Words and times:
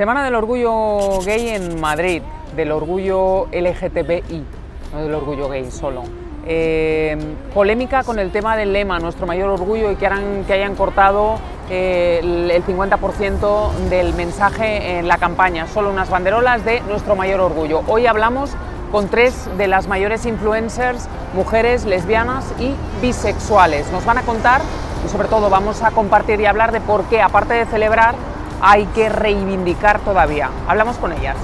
Semana 0.00 0.24
del 0.24 0.34
Orgullo 0.34 1.20
Gay 1.26 1.50
en 1.50 1.78
Madrid, 1.78 2.22
del 2.56 2.72
orgullo 2.72 3.48
LGTBI, 3.52 4.46
no 4.94 5.02
del 5.02 5.14
orgullo 5.14 5.50
gay 5.50 5.70
solo. 5.70 6.04
Eh, 6.46 7.18
polémica 7.52 8.02
con 8.02 8.18
el 8.18 8.32
tema 8.32 8.56
del 8.56 8.72
lema, 8.72 8.98
nuestro 8.98 9.26
mayor 9.26 9.50
orgullo, 9.50 9.90
y 9.90 9.96
que, 9.96 10.06
hayan, 10.06 10.74
cortado 10.74 11.38
eh, 11.68 12.20
el, 12.22 12.50
el 12.50 12.64
50% 12.64 13.72
del 13.90 14.14
mensaje 14.14 15.00
en 15.00 15.06
la 15.06 15.18
campaña, 15.18 15.66
solo 15.66 15.90
unas 15.90 16.08
banderolas 16.08 16.64
de 16.64 16.80
nuestro 16.88 17.14
mayor 17.14 17.40
orgullo. 17.40 17.82
Hoy 17.86 18.06
hablamos 18.06 18.52
con 18.90 19.08
tres 19.08 19.50
de 19.58 19.66
las 19.66 19.86
mayores 19.86 20.24
influencers, 20.24 21.10
mujeres, 21.34 21.84
lesbianas 21.84 22.54
y 22.58 22.72
bisexuales. 23.02 23.92
Nos 23.92 24.06
van 24.06 24.16
a 24.16 24.22
contar 24.22 24.62
y 25.04 25.10
sobre 25.10 25.28
todo 25.28 25.50
vamos 25.50 25.82
a 25.82 25.90
compartir 25.90 26.40
y 26.40 26.46
hablar 26.46 26.72
de 26.72 26.80
por 26.80 27.04
qué, 27.04 27.20
aparte 27.20 27.52
de 27.52 27.66
celebrar, 27.66 28.14
hay 28.60 28.84
que 28.86 29.08
reivindicar 29.08 30.00
todavía. 30.00 30.50
Hablamos 30.68 30.96
con 30.96 31.12
ellas. 31.12 31.36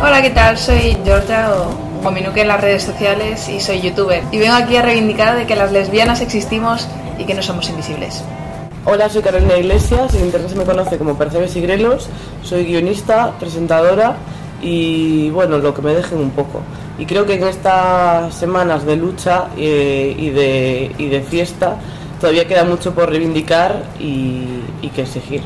Hola, 0.00 0.22
¿qué 0.22 0.30
tal? 0.30 0.56
Soy 0.56 0.96
Georgia 1.04 1.50
o, 1.52 2.06
o 2.06 2.10
Minuque 2.12 2.42
en 2.42 2.48
las 2.48 2.60
redes 2.60 2.84
sociales 2.84 3.48
y 3.48 3.60
soy 3.60 3.80
youtuber. 3.80 4.22
Y 4.30 4.38
vengo 4.38 4.54
aquí 4.54 4.76
a 4.76 4.82
reivindicar 4.82 5.36
de 5.36 5.46
que 5.46 5.56
las 5.56 5.72
lesbianas 5.72 6.20
existimos 6.20 6.86
y 7.18 7.24
que 7.24 7.34
no 7.34 7.42
somos 7.42 7.68
invisibles. 7.68 8.22
Hola, 8.84 9.08
soy 9.08 9.22
Carolina 9.22 9.56
Iglesias, 9.56 10.14
en 10.14 10.24
internet 10.26 10.50
se 10.50 10.56
me 10.56 10.64
conoce 10.64 10.98
como 10.98 11.18
Percebes 11.18 11.54
y 11.56 11.60
Grelos, 11.60 12.08
soy 12.42 12.64
guionista, 12.64 13.32
presentadora 13.38 14.16
y 14.62 15.30
bueno, 15.30 15.58
lo 15.58 15.74
que 15.74 15.82
me 15.82 15.94
dejen 15.94 16.18
un 16.18 16.30
poco. 16.30 16.62
Y 16.98 17.06
creo 17.06 17.24
que 17.24 17.34
en 17.34 17.44
estas 17.44 18.34
semanas 18.34 18.84
de 18.84 18.96
lucha 18.96 19.48
eh, 19.56 20.14
y, 20.18 20.30
de, 20.30 20.92
y 20.98 21.08
de 21.08 21.20
fiesta 21.22 21.76
todavía 22.20 22.46
queda 22.46 22.64
mucho 22.64 22.92
por 22.94 23.08
reivindicar 23.10 23.84
y, 23.98 24.62
que 24.94 25.02
exigir. 25.02 25.42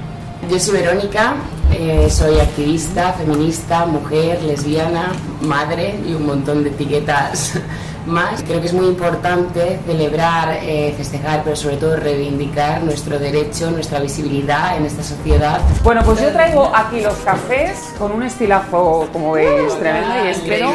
Yo 0.51 0.59
soy 0.59 0.81
Verónica, 0.81 1.35
eh, 1.73 2.09
soy 2.11 2.39
activista, 2.39 3.13
feminista, 3.13 3.87
mujer, 3.87 4.43
lesbiana, 4.43 5.13
madre 5.43 5.95
y 6.07 6.15
un 6.15 6.27
montón 6.27 6.65
de 6.65 6.71
etiquetas 6.71 7.55
más. 8.07 8.43
Creo 8.43 8.61
que 8.61 8.67
es 8.67 8.73
muy 8.73 8.87
importante 8.87 9.79
celebrar, 9.87 10.59
eh, 10.63 10.95
festejar, 10.97 11.43
pero 11.45 11.57
sobre 11.57 11.77
todo 11.77 11.97
reivindicar 11.97 12.83
nuestro 12.83 13.19
derecho, 13.19 13.71
nuestra 13.71 14.01
visibilidad 14.01 14.77
en 14.77 14.87
esta 14.87 15.03
sociedad. 15.03 15.61
Bueno, 15.83 16.03
pues 16.05 16.21
yo 16.21 16.33
traigo 16.33 16.71
aquí 16.75 17.01
los 17.01 17.15
cafés 17.19 17.93
con 17.99 18.13
un 18.13 18.23
estilazo, 18.23 19.09
como 19.13 19.33
veis, 19.33 19.79
tremendo 19.79 20.25
y 20.25 20.29
espero 20.29 20.73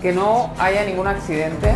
que 0.00 0.12
no 0.12 0.50
haya 0.58 0.84
ningún 0.84 1.06
accidente. 1.06 1.74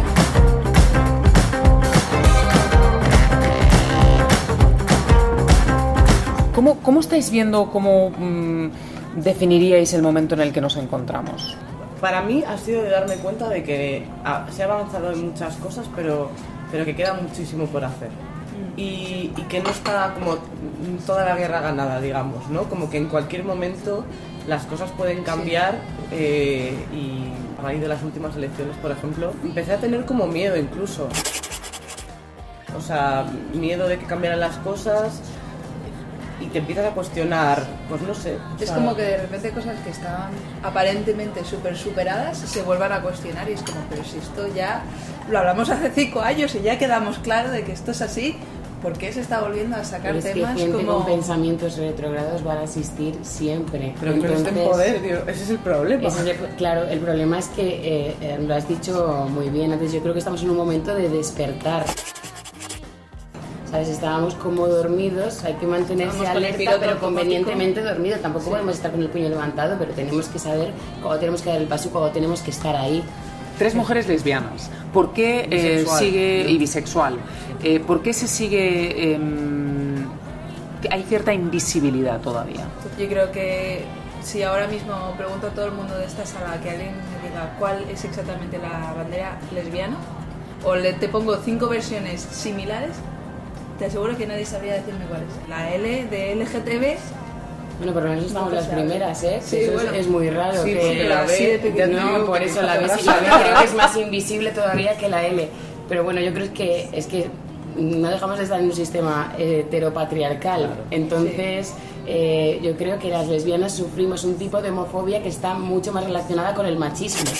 ¿Cómo, 6.54 6.76
cómo 6.82 7.00
estáis 7.00 7.30
viendo, 7.30 7.70
cómo 7.70 8.10
mm, 8.10 8.68
definiríais 9.16 9.94
el 9.94 10.02
momento 10.02 10.34
en 10.34 10.42
el 10.42 10.52
que 10.52 10.60
nos 10.60 10.76
encontramos? 10.76 11.56
Para 12.00 12.22
mí 12.22 12.42
ha 12.46 12.56
sido 12.56 12.82
de 12.82 12.90
darme 12.90 13.16
cuenta 13.16 13.48
de 13.48 13.62
que 13.62 14.06
ah, 14.24 14.46
se 14.50 14.62
ha 14.62 14.66
avanzado 14.66 15.12
en 15.12 15.26
muchas 15.26 15.56
cosas, 15.56 15.86
pero, 15.94 16.30
pero 16.70 16.84
que 16.84 16.96
queda 16.96 17.14
muchísimo 17.14 17.66
por 17.66 17.84
hacer. 17.84 18.08
Y, 18.76 19.32
y 19.36 19.42
que 19.48 19.60
no 19.60 19.70
está 19.70 20.14
como 20.14 20.38
toda 21.06 21.24
la 21.24 21.36
guerra 21.36 21.60
ganada, 21.60 22.00
digamos, 22.00 22.48
¿no? 22.48 22.64
Como 22.64 22.88
que 22.88 22.96
en 22.96 23.08
cualquier 23.08 23.44
momento 23.44 24.04
las 24.46 24.64
cosas 24.66 24.90
pueden 24.92 25.22
cambiar 25.22 25.78
eh, 26.10 26.74
y 26.92 27.58
a 27.58 27.62
raíz 27.62 27.80
de 27.80 27.88
las 27.88 28.02
últimas 28.02 28.34
elecciones, 28.36 28.76
por 28.78 28.90
ejemplo, 28.90 29.32
empecé 29.44 29.74
a 29.74 29.76
tener 29.78 30.04
como 30.06 30.26
miedo 30.26 30.56
incluso. 30.56 31.08
O 32.76 32.80
sea, 32.80 33.26
miedo 33.52 33.86
de 33.88 33.98
que 33.98 34.06
cambiaran 34.06 34.40
las 34.40 34.56
cosas 34.58 35.20
y 36.40 36.46
te 36.46 36.58
empiezas 36.58 36.86
a 36.86 36.90
cuestionar, 36.90 37.62
pues 37.88 38.00
no 38.02 38.14
sé. 38.14 38.36
Es 38.58 38.66
sea, 38.66 38.74
como 38.76 38.94
que 38.96 39.02
de 39.02 39.16
repente 39.18 39.50
cosas 39.50 39.76
que 39.84 39.90
estaban 39.90 40.30
aparentemente 40.62 41.44
súper 41.44 41.76
superadas 41.76 42.38
se 42.38 42.62
vuelvan 42.62 42.92
a 42.92 43.00
cuestionar 43.02 43.48
y 43.48 43.52
es 43.52 43.62
como, 43.62 43.80
pero 43.90 44.02
si 44.04 44.18
esto 44.18 44.46
ya 44.54 44.82
lo 45.30 45.38
hablamos 45.38 45.68
hace 45.70 45.90
cinco 45.90 46.20
años 46.20 46.54
y 46.54 46.62
ya 46.62 46.78
quedamos 46.78 47.18
claro 47.18 47.50
de 47.50 47.62
que 47.64 47.72
esto 47.72 47.90
es 47.90 48.00
así, 48.02 48.36
¿por 48.82 48.94
qué 48.94 49.12
se 49.12 49.20
está 49.20 49.40
volviendo 49.42 49.76
a 49.76 49.84
sacar 49.84 50.12
Pero 50.14 50.18
es 50.18 50.24
que 50.24 50.32
temas 50.32 50.56
gente 50.58 50.72
como... 50.78 50.92
con 50.98 51.06
pensamientos 51.06 51.76
retrógrados 51.76 52.42
van 52.42 52.58
a 52.58 52.64
existir 52.64 53.14
siempre. 53.22 53.94
Pero 54.00 54.14
que 54.14 54.18
no 54.28 54.34
estén 54.34 54.56
en 54.56 54.68
poder, 54.68 55.02
tío, 55.02 55.18
ese 55.26 55.44
es 55.44 55.50
el 55.50 55.58
problema. 55.58 56.08
Es 56.08 56.18
el- 56.18 56.36
claro, 56.56 56.84
el 56.84 56.98
problema 57.00 57.38
es 57.38 57.48
que, 57.48 57.68
eh, 58.08 58.16
eh, 58.22 58.38
lo 58.40 58.54
has 58.54 58.66
dicho 58.66 59.26
muy 59.30 59.50
bien 59.50 59.72
antes, 59.72 59.92
yo 59.92 60.00
creo 60.00 60.14
que 60.14 60.20
estamos 60.20 60.42
en 60.42 60.50
un 60.50 60.56
momento 60.56 60.94
de 60.94 61.08
despertar. 61.10 61.84
¿Sabes? 63.70 63.88
Estábamos 63.88 64.34
como 64.34 64.66
dormidos, 64.66 65.44
hay 65.44 65.54
que 65.54 65.66
mantenerse 65.66 66.26
alerta, 66.26 66.72
pero 66.80 66.98
convenientemente 66.98 67.82
dormido. 67.82 68.18
Tampoco 68.18 68.50
podemos 68.50 68.74
estar 68.74 68.90
con 68.90 69.00
el 69.00 69.08
puño 69.08 69.28
levantado, 69.28 69.76
pero 69.78 69.92
tenemos 69.92 70.28
que 70.28 70.38
saber 70.38 70.72
cuándo 71.00 71.20
tenemos 71.20 71.42
que 71.42 71.50
dar 71.50 71.60
el 71.60 71.68
paso 71.68 71.88
y 71.88 71.90
cuándo 71.92 72.10
tenemos 72.10 72.40
que 72.42 72.50
estar 72.50 72.74
ahí. 72.74 73.04
Tres 73.58 73.74
mujeres 73.74 74.08
lesbianas. 74.08 74.70
¿Por 74.92 75.12
qué 75.12 75.46
eh, 75.50 75.78
Bisexual. 75.78 75.98
sigue 75.98 76.50
y 76.50 76.58
bisexual? 76.58 77.18
Eh, 77.62 77.78
¿Por 77.80 78.02
qué 78.02 78.12
se 78.12 78.26
sigue? 78.26 79.18
que 80.80 80.88
hay 80.90 81.02
cierta 81.02 81.32
invisibilidad 81.32 82.20
todavía. 82.20 82.66
Yo 82.98 83.06
creo 83.08 83.30
que 83.30 83.84
si 84.22 84.42
ahora 84.42 84.66
mismo 84.66 85.14
pregunto 85.16 85.48
a 85.48 85.50
todo 85.50 85.66
el 85.66 85.72
mundo 85.72 85.96
de 85.96 86.06
esta 86.06 86.26
sala 86.26 86.60
que 86.62 86.70
alguien 86.70 86.92
me 86.94 87.28
diga 87.28 87.54
cuál 87.58 87.84
es 87.90 88.04
exactamente 88.04 88.58
la 88.58 88.92
bandera 88.94 89.38
lesbiana, 89.54 89.96
o 90.64 90.74
le, 90.74 90.92
te 90.94 91.08
pongo 91.08 91.36
cinco 91.36 91.68
versiones 91.68 92.20
similares, 92.20 92.92
te 93.80 93.86
aseguro 93.86 94.14
que 94.14 94.26
nadie 94.26 94.44
sabría 94.44 94.74
decirme 94.74 95.06
cuál 95.06 95.22
es. 95.22 95.48
La 95.48 95.74
L 95.74 96.04
de 96.06 96.34
LGTB, 96.36 96.98
Bueno, 97.78 97.94
pero 97.94 98.14
No, 98.14 98.50
las 98.50 98.64
o 98.66 98.68
sea, 98.68 98.76
primeras, 98.76 99.24
¿eh? 99.24 99.40
sí, 99.42 99.56
Eso 99.56 99.70
es- 99.70 99.74
bueno. 99.74 99.92
es, 99.92 100.06
muy 100.06 100.28
raro 100.28 100.62
Sí, 100.62 100.74
que 100.74 101.04
la 101.08 101.22
B, 101.24 101.72
ya 101.74 101.86
No, 101.86 102.26
por 102.26 102.42
eso 102.42 102.60
la 102.60 102.76
B, 102.76 102.86
sí, 102.90 103.06
la 103.06 103.14
B 103.14 103.26
creo 103.26 103.58
que 103.58 103.64
es 103.64 103.74
más 103.74 103.96
invisible 103.96 104.50
todavía 104.50 104.98
que 104.98 105.08
la 105.08 105.26
L. 105.26 105.48
Pero 105.88 106.04
bueno, 106.04 106.20
yo 106.20 106.34
creo 106.34 106.52
que 106.52 106.90
es 106.92 107.06
que 107.06 107.30
no 107.78 108.10
dejamos 108.10 108.36
de 108.36 108.44
estar 108.44 108.60
en 108.60 108.66
un 108.66 108.74
sistema 108.74 109.32
eh, 109.38 109.60
heteropatriarcal. 109.66 110.68
Entonces, 110.90 111.72
eh, 112.06 112.60
yo 112.62 112.76
creo 112.76 112.98
que 112.98 113.08
las 113.08 113.28
lesbianas 113.28 113.74
sufrimos 113.74 114.24
un 114.24 114.34
tipo 114.36 114.60
de 114.60 114.68
homofobia 114.68 115.22
que 115.22 115.30
está 115.30 115.54
mucho 115.54 115.90
más 115.90 116.04
relacionada 116.04 116.52
con 116.54 116.66
el 116.66 116.76
machismo. 116.76 117.30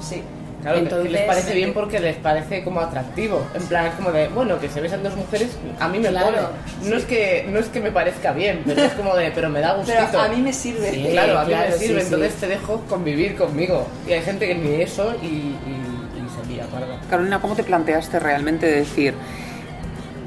Sí. 0.00 0.22
Claro, 0.62 0.76
que 0.76 0.82
Entonces- 0.82 1.12
les 1.12 1.22
parece 1.22 1.54
bien 1.54 1.72
porque 1.72 2.00
les 2.00 2.16
parece 2.16 2.62
como 2.62 2.80
atractivo. 2.80 3.46
En 3.54 3.62
plan, 3.66 3.86
es 3.86 3.94
como 3.94 4.12
de, 4.12 4.28
bueno, 4.28 4.58
que 4.60 4.68
se 4.68 4.80
besan 4.80 5.02
dos 5.02 5.16
mujeres, 5.16 5.50
a 5.78 5.88
mí 5.88 5.98
me 5.98 6.08
Claro, 6.08 6.26
pone. 6.26 6.90
No, 6.90 6.96
es 6.96 7.04
que, 7.04 7.46
no 7.48 7.58
es 7.58 7.66
que 7.68 7.80
me 7.80 7.90
parezca 7.90 8.32
bien, 8.32 8.62
pero 8.66 8.82
es 8.82 8.92
como 8.92 9.16
de, 9.16 9.30
pero 9.30 9.48
me 9.48 9.60
da 9.60 9.74
gustito. 9.74 9.98
pero 10.10 10.22
a 10.22 10.28
mí 10.28 10.40
me 10.42 10.52
sirve. 10.52 10.90
Sí. 10.90 11.08
Claro, 11.12 11.38
a 11.38 11.44
mí 11.44 11.48
claro, 11.52 11.70
me 11.70 11.76
sirve, 11.78 12.00
sí. 12.00 12.06
entonces 12.06 12.34
te 12.34 12.46
dejo 12.48 12.80
convivir 12.88 13.36
conmigo. 13.36 13.86
Y 14.06 14.12
hay 14.12 14.22
gente 14.22 14.46
que 14.46 14.54
ni 14.54 14.82
eso 14.82 15.14
y, 15.22 15.26
y, 15.26 15.56
y 16.16 16.42
se 16.44 16.52
lía. 16.52 16.64
Carolina, 17.08 17.40
¿cómo 17.40 17.54
te 17.56 17.62
planteaste 17.64 18.18
realmente 18.18 18.66
decir, 18.66 19.14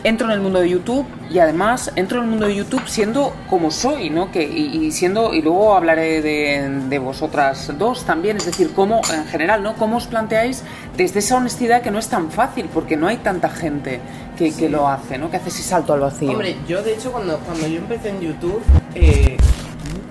entro 0.03 0.27
en 0.27 0.33
el 0.33 0.41
mundo 0.41 0.59
de 0.59 0.69
YouTube 0.69 1.05
y 1.29 1.39
además 1.39 1.91
entro 1.95 2.17
en 2.17 2.25
el 2.25 2.29
mundo 2.29 2.45
de 2.47 2.55
YouTube 2.55 2.83
siendo 2.87 3.33
como 3.49 3.71
soy, 3.71 4.09
¿no? 4.09 4.31
Que, 4.31 4.43
y, 4.43 4.85
y 4.85 4.91
siendo, 4.91 5.33
y 5.33 5.41
luego 5.41 5.75
hablaré 5.75 6.21
de, 6.21 6.69
de 6.89 6.99
vosotras 6.99 7.71
dos 7.77 8.03
también, 8.03 8.37
es 8.37 8.45
decir, 8.45 8.71
cómo, 8.75 9.01
en 9.13 9.25
general, 9.25 9.63
¿no? 9.63 9.75
¿Cómo 9.75 9.97
os 9.97 10.07
planteáis 10.07 10.63
desde 10.97 11.19
esa 11.19 11.37
honestidad 11.37 11.81
que 11.81 11.91
no 11.91 11.99
es 11.99 12.09
tan 12.09 12.31
fácil, 12.31 12.69
porque 12.73 12.97
no 12.97 13.07
hay 13.07 13.17
tanta 13.17 13.49
gente 13.49 13.99
que, 14.37 14.53
que 14.53 14.69
lo 14.69 14.87
hace, 14.87 15.17
¿no? 15.17 15.31
Que 15.31 15.37
hace 15.37 15.49
ese 15.49 15.63
salto 15.63 15.93
al 15.93 16.01
vacío. 16.01 16.31
Hombre, 16.31 16.55
yo 16.67 16.83
de 16.83 16.93
hecho 16.93 17.11
cuando, 17.11 17.37
cuando 17.39 17.67
yo 17.67 17.77
empecé 17.77 18.09
en 18.09 18.19
YouTube, 18.21 18.61
eh, 18.95 19.37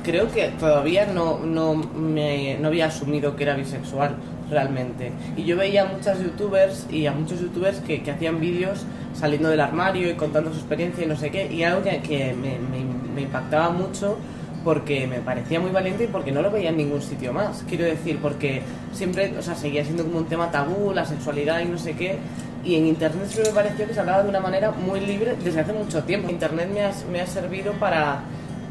creo 0.03 0.30
que 0.30 0.48
todavía 0.59 1.06
no, 1.06 1.38
no, 1.38 1.74
me, 1.74 2.56
no 2.59 2.69
había 2.69 2.86
asumido 2.86 3.36
que 3.36 3.44
era 3.44 3.54
bisexual 3.54 4.16
realmente. 4.53 5.10
Y 5.37 5.43
yo 5.45 5.57
veía 5.57 5.83
a 5.83 5.87
muchas 5.87 6.21
youtubers 6.22 6.87
y 6.91 7.07
a 7.07 7.13
muchos 7.13 7.41
youtubers 7.41 7.78
que, 7.81 8.03
que 8.03 8.10
hacían 8.13 8.39
vídeos 8.41 8.84
saliendo 9.15 9.49
del 9.49 9.60
armario 9.60 10.09
y 10.10 10.15
contando 10.15 10.51
su 10.53 10.59
experiencia 10.59 11.04
y 11.04 11.09
no 11.09 11.16
sé 11.16 11.31
qué. 11.31 11.53
Y 11.53 11.65
algo 11.65 11.83
que, 11.83 11.99
que 12.01 12.34
me, 12.34 12.59
me- 12.59 12.84
me 13.15 13.22
impactaba 13.22 13.71
mucho 13.71 14.16
porque 14.65 15.09
me 15.09 15.19
parecía 15.21 15.59
muy 15.59 15.71
valiente 15.72 16.04
y 16.04 16.07
porque 16.07 16.31
no 16.31 16.41
lo 16.41 16.51
veía 16.51 16.71
en 16.71 16.77
ningún 16.77 17.03
sitio 17.03 17.33
más. 17.33 17.65
Quiero 17.69 17.84
decir, 17.84 18.19
porque 18.22 18.63
siempre, 18.93 19.34
o 19.37 19.43
sea, 19.43 19.57
seguía 19.57 19.83
siendo 19.84 20.04
como 20.04 20.19
un 20.19 20.27
tema 20.27 20.51
tabú, 20.53 20.93
la 20.95 21.04
sexualidad 21.04 21.60
y 21.60 21.65
no 21.65 21.78
sé 21.78 21.95
qué. 21.95 22.19
Y 22.65 22.77
en 22.77 22.87
Internet 22.87 23.27
siempre 23.27 23.51
me 23.51 23.57
pareció 23.57 23.89
que 23.89 23.93
se 23.95 23.99
hablaba 23.99 24.22
de 24.22 24.28
una 24.28 24.39
manera 24.39 24.71
muy 24.71 25.01
libre 25.01 25.34
desde 25.43 25.60
hace 25.60 25.72
mucho 25.72 26.04
tiempo. 26.04 26.31
Internet 26.31 26.69
me 26.72 26.83
ha, 26.84 26.93
me 27.10 27.21
ha 27.21 27.27
servido 27.27 27.72
para, 27.72 28.21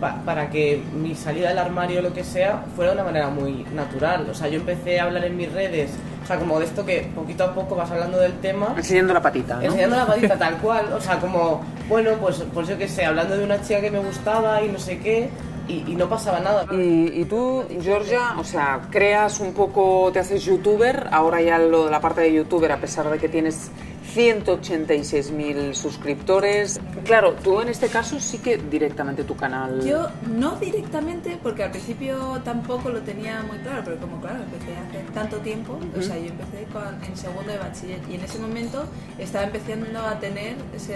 pa- 0.01 0.18
para 0.25 0.50
que 0.50 0.81
mi 0.94 1.15
salida 1.15 1.48
del 1.50 1.59
armario 1.59 2.00
o 2.00 2.01
lo 2.01 2.12
que 2.13 2.25
sea 2.25 2.65
fuera 2.75 2.92
de 2.92 2.98
una 2.98 3.06
manera 3.06 3.30
muy 3.30 3.63
natural. 3.74 4.27
O 4.30 4.33
sea, 4.33 4.50
yo 4.50 4.59
empecé 4.59 5.00
a 5.00 5.06
hablar 5.06 5.24
en 5.24 5.38
mis 5.38 5.50
redes, 5.53 5.92
o 6.24 6.27
sea, 6.27 6.38
como 6.38 6.59
de 6.59 6.65
esto 6.65 6.86
que 6.86 7.09
poquito 7.15 7.45
a 7.45 7.53
poco 7.53 7.75
vas 7.75 7.89
hablando 7.92 8.18
del 8.19 8.33
tema 8.39 8.74
Enseñando 8.75 9.13
la 9.13 9.21
patita, 9.21 9.56
¿no? 9.56 9.62
enseñando 9.62 9.95
la 9.95 10.06
patita 10.07 10.38
tal 10.38 10.57
cual, 10.57 10.92
o 10.92 11.00
sea, 11.00 11.18
como, 11.19 11.62
bueno, 11.88 12.12
pues, 12.19 12.44
pues 12.53 12.68
yo 12.68 12.77
qué 12.77 12.89
sé, 12.89 13.06
hablando 13.06 13.38
de 13.38 13.44
una 13.45 13.62
chica 13.62 13.80
que 13.80 13.92
me 13.92 14.00
gustaba 14.00 14.62
y 14.62 14.68
no 14.69 14.80
sé 14.80 15.00
qué, 15.00 15.30
y, 15.68 15.83
y 15.92 15.95
no 15.95 16.09
pasaba 16.09 16.39
nada. 16.39 16.65
Y, 16.71 17.21
y 17.21 17.25
tú, 17.25 17.63
Georgia, 17.81 18.33
o 18.38 18.44
sea, 18.44 18.81
creas 18.89 19.39
un 19.39 19.54
poco, 19.54 20.09
te 20.12 20.19
haces 20.19 20.44
youtuber, 20.44 21.07
ahora 21.12 21.39
ya 21.42 21.57
lo 21.59 21.86
de 21.86 21.92
la 21.92 22.01
parte 22.01 22.21
de 22.21 22.33
youtuber, 22.33 22.71
a 22.71 22.77
pesar 22.77 23.09
de 23.09 23.18
que 23.19 23.30
tienes 23.30 23.69
186.000 24.15 25.73
suscriptores. 25.73 26.79
Claro, 27.05 27.33
tú 27.43 27.61
en 27.61 27.69
este 27.69 27.87
caso 27.87 28.19
sí 28.19 28.37
que 28.39 28.57
directamente 28.57 29.23
tu 29.23 29.35
canal... 29.35 29.83
Yo 29.85 30.07
no 30.29 30.55
directamente, 30.57 31.37
porque 31.41 31.63
al 31.63 31.71
principio 31.71 32.41
tampoco 32.43 32.89
lo 32.89 33.01
tenía 33.01 33.41
muy 33.43 33.57
claro, 33.59 33.81
pero 33.85 33.97
como 33.97 34.19
claro, 34.21 34.39
empecé 34.43 34.75
hace 34.77 34.99
tanto 35.13 35.37
tiempo, 35.37 35.79
o 35.97 36.01
sea, 36.01 36.17
yo 36.17 36.27
empecé 36.27 36.65
con- 36.71 37.03
en 37.03 37.15
segundo 37.17 37.51
de 37.51 37.57
bachiller 37.57 37.99
y 38.09 38.15
en 38.15 38.21
ese 38.23 38.39
momento 38.39 38.85
estaba 39.17 39.45
empezando 39.45 39.99
a 40.01 40.19
tener 40.19 40.55
ese... 40.75 40.93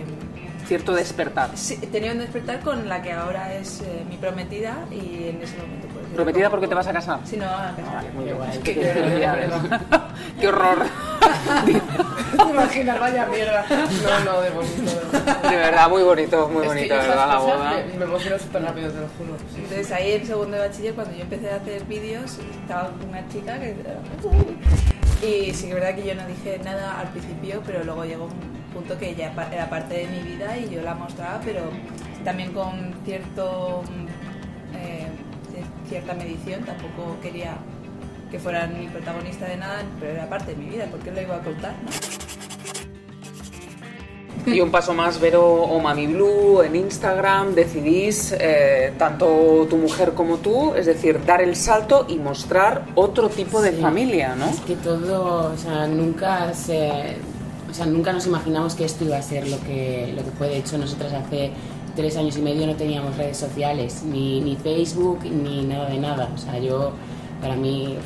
eh, 0.00 0.04
Cierto 0.66 0.92
despertar. 0.94 1.50
sí, 1.56 1.76
tenía 1.76 2.12
un 2.12 2.18
despertar 2.18 2.60
con 2.60 2.88
la 2.88 3.02
que 3.02 3.12
ahora 3.12 3.52
es 3.54 3.80
eh, 3.80 4.04
mi 4.08 4.16
prometida 4.16 4.86
y 4.90 5.28
en 5.28 5.42
ese 5.42 5.56
momento... 5.56 5.88
¿Prometida 6.14 6.50
porque 6.50 6.68
te 6.68 6.74
vas 6.74 6.86
a 6.86 6.92
casar? 6.92 7.20
Sí, 7.24 7.36
no, 7.36 7.46
a 7.46 7.74
casar. 7.76 8.12
Muy 8.14 8.24
bien. 8.24 8.36
guay. 8.36 8.58
Qué, 8.58 8.74
qué 10.40 10.48
horror. 10.48 10.86
¿Te 12.36 12.50
imaginas? 12.50 13.00
Vaya 13.00 13.26
mierda. 13.26 13.64
No, 13.68 14.32
no, 14.32 14.40
de 14.40 14.50
bonito. 14.50 15.48
De, 15.48 15.56
verdad, 15.56 15.88
muy 15.88 16.02
bonito, 16.02 16.48
muy 16.48 16.66
bonito, 16.66 16.94
de 16.94 17.00
verdad, 17.00 17.28
la 17.28 17.38
boda. 17.38 17.74
Me, 17.92 17.98
me 17.98 18.04
emociono 18.04 18.38
súper 18.38 18.62
rápido, 18.62 18.90
te 18.90 19.00
lo 19.00 19.08
juro. 19.18 19.38
Sí. 19.54 19.60
Entonces 19.62 19.92
ahí 19.92 20.12
en 20.12 20.26
segundo 20.26 20.56
de 20.56 20.68
bachiller, 20.68 20.94
cuando 20.94 21.14
yo 21.14 21.22
empecé 21.22 21.50
a 21.50 21.56
hacer 21.56 21.84
vídeos, 21.84 22.38
estaba 22.60 22.90
con 22.90 23.08
una 23.08 23.26
chica 23.28 23.58
que... 23.58 23.76
Y 25.22 25.54
sí 25.54 25.66
que 25.66 25.68
es 25.68 25.74
verdad 25.74 25.94
que 25.94 26.04
yo 26.04 26.14
no 26.14 26.26
dije 26.26 26.60
nada 26.64 26.98
al 26.98 27.08
principio, 27.08 27.62
pero 27.64 27.84
luego 27.84 28.04
llegó 28.04 28.24
un 28.24 28.32
punto 28.74 28.98
que 28.98 29.14
ya 29.14 29.32
era 29.52 29.70
parte 29.70 29.94
de 29.94 30.06
mi 30.08 30.18
vida 30.20 30.56
y 30.58 30.68
yo 30.68 30.82
la 30.82 30.94
mostraba, 30.94 31.40
pero 31.44 31.60
también 32.24 32.52
con 32.52 32.92
cierto 33.04 33.82
mm, 33.86 34.76
eh, 34.76 35.08
cierta 35.92 36.14
medición, 36.14 36.64
tampoco 36.64 37.16
quería 37.22 37.52
que 38.30 38.38
fueran 38.38 38.78
mi 38.80 38.86
protagonista 38.88 39.44
de 39.46 39.58
nada, 39.58 39.82
pero 40.00 40.12
era 40.12 40.26
parte 40.26 40.52
de 40.52 40.56
mi 40.56 40.70
vida, 40.70 40.86
porque 40.90 41.10
lo 41.10 41.20
iba 41.20 41.36
a 41.36 41.40
contar, 41.40 41.74
¿no? 41.84 41.90
Y 44.54 44.60
un 44.60 44.70
paso 44.70 44.94
más, 44.94 45.20
Vero 45.20 45.44
o 45.44 45.78
Mami 45.80 46.06
Blue 46.08 46.62
en 46.62 46.74
Instagram, 46.74 47.54
decidís, 47.54 48.34
eh, 48.40 48.92
tanto 48.98 49.66
tu 49.68 49.76
mujer 49.76 50.14
como 50.14 50.38
tú, 50.38 50.74
es 50.74 50.86
decir, 50.86 51.20
dar 51.26 51.42
el 51.42 51.54
salto 51.54 52.06
y 52.08 52.16
mostrar 52.16 52.86
otro 52.94 53.28
tipo 53.28 53.60
de 53.60 53.72
Sí. 53.72 53.80
familia, 53.82 54.34
¿no? 54.34 54.46
Es 54.48 54.60
que 54.60 54.74
todo, 54.76 55.52
o 55.52 55.56
sea, 55.58 55.86
nunca 55.86 56.54
se, 56.54 56.90
o 57.70 57.74
sea, 57.74 57.84
nunca 57.86 58.12
nos 58.14 58.26
imaginamos 58.26 58.74
que 58.74 58.84
esto 58.86 59.04
iba 59.04 59.18
a 59.18 59.22
ser 59.22 59.46
lo 59.46 59.60
que, 59.60 60.12
lo 60.16 60.24
que 60.24 60.30
fue. 60.32 60.48
De 60.48 60.56
hecho, 60.56 60.76
nosotras 60.78 61.12
hace 61.12 61.52
tres 61.94 62.16
años 62.16 62.36
y 62.36 62.40
medio 62.42 62.66
no 62.66 62.74
teníamos 62.76 63.16
redes 63.16 63.36
sociales, 63.36 64.02
ni, 64.04 64.40
ni 64.40 64.56
Facebook, 64.56 65.20
ni 65.24 65.62
nada 65.62 65.88
de 65.88 65.98
nada. 65.98 66.28
O 66.34 66.38
sea, 66.38 66.58
yo, 66.58 66.92
para 67.40 67.56
mí, 67.56 67.96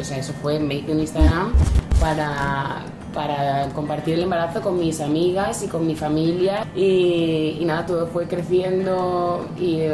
o 0.00 0.04
sea, 0.04 0.18
eso 0.18 0.32
fue, 0.42 0.58
me 0.58 0.74
hice 0.76 0.92
un 0.92 1.00
Instagram 1.00 1.52
para, 2.00 2.82
para 3.14 3.68
compartir 3.74 4.14
el 4.14 4.22
embarazo 4.22 4.60
con 4.62 4.78
mis 4.78 5.00
amigas 5.00 5.62
y 5.62 5.68
con 5.68 5.86
mi 5.86 5.94
familia 5.96 6.66
y, 6.74 7.58
nada, 7.64 7.86
todo 7.86 8.06
fue 8.06 8.26
creciendo 8.26 9.46
y 9.58 9.80
eh, 9.80 9.92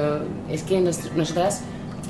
es 0.51 0.63
que 0.63 0.81
nos- 0.81 1.13
nosotras 1.15 1.63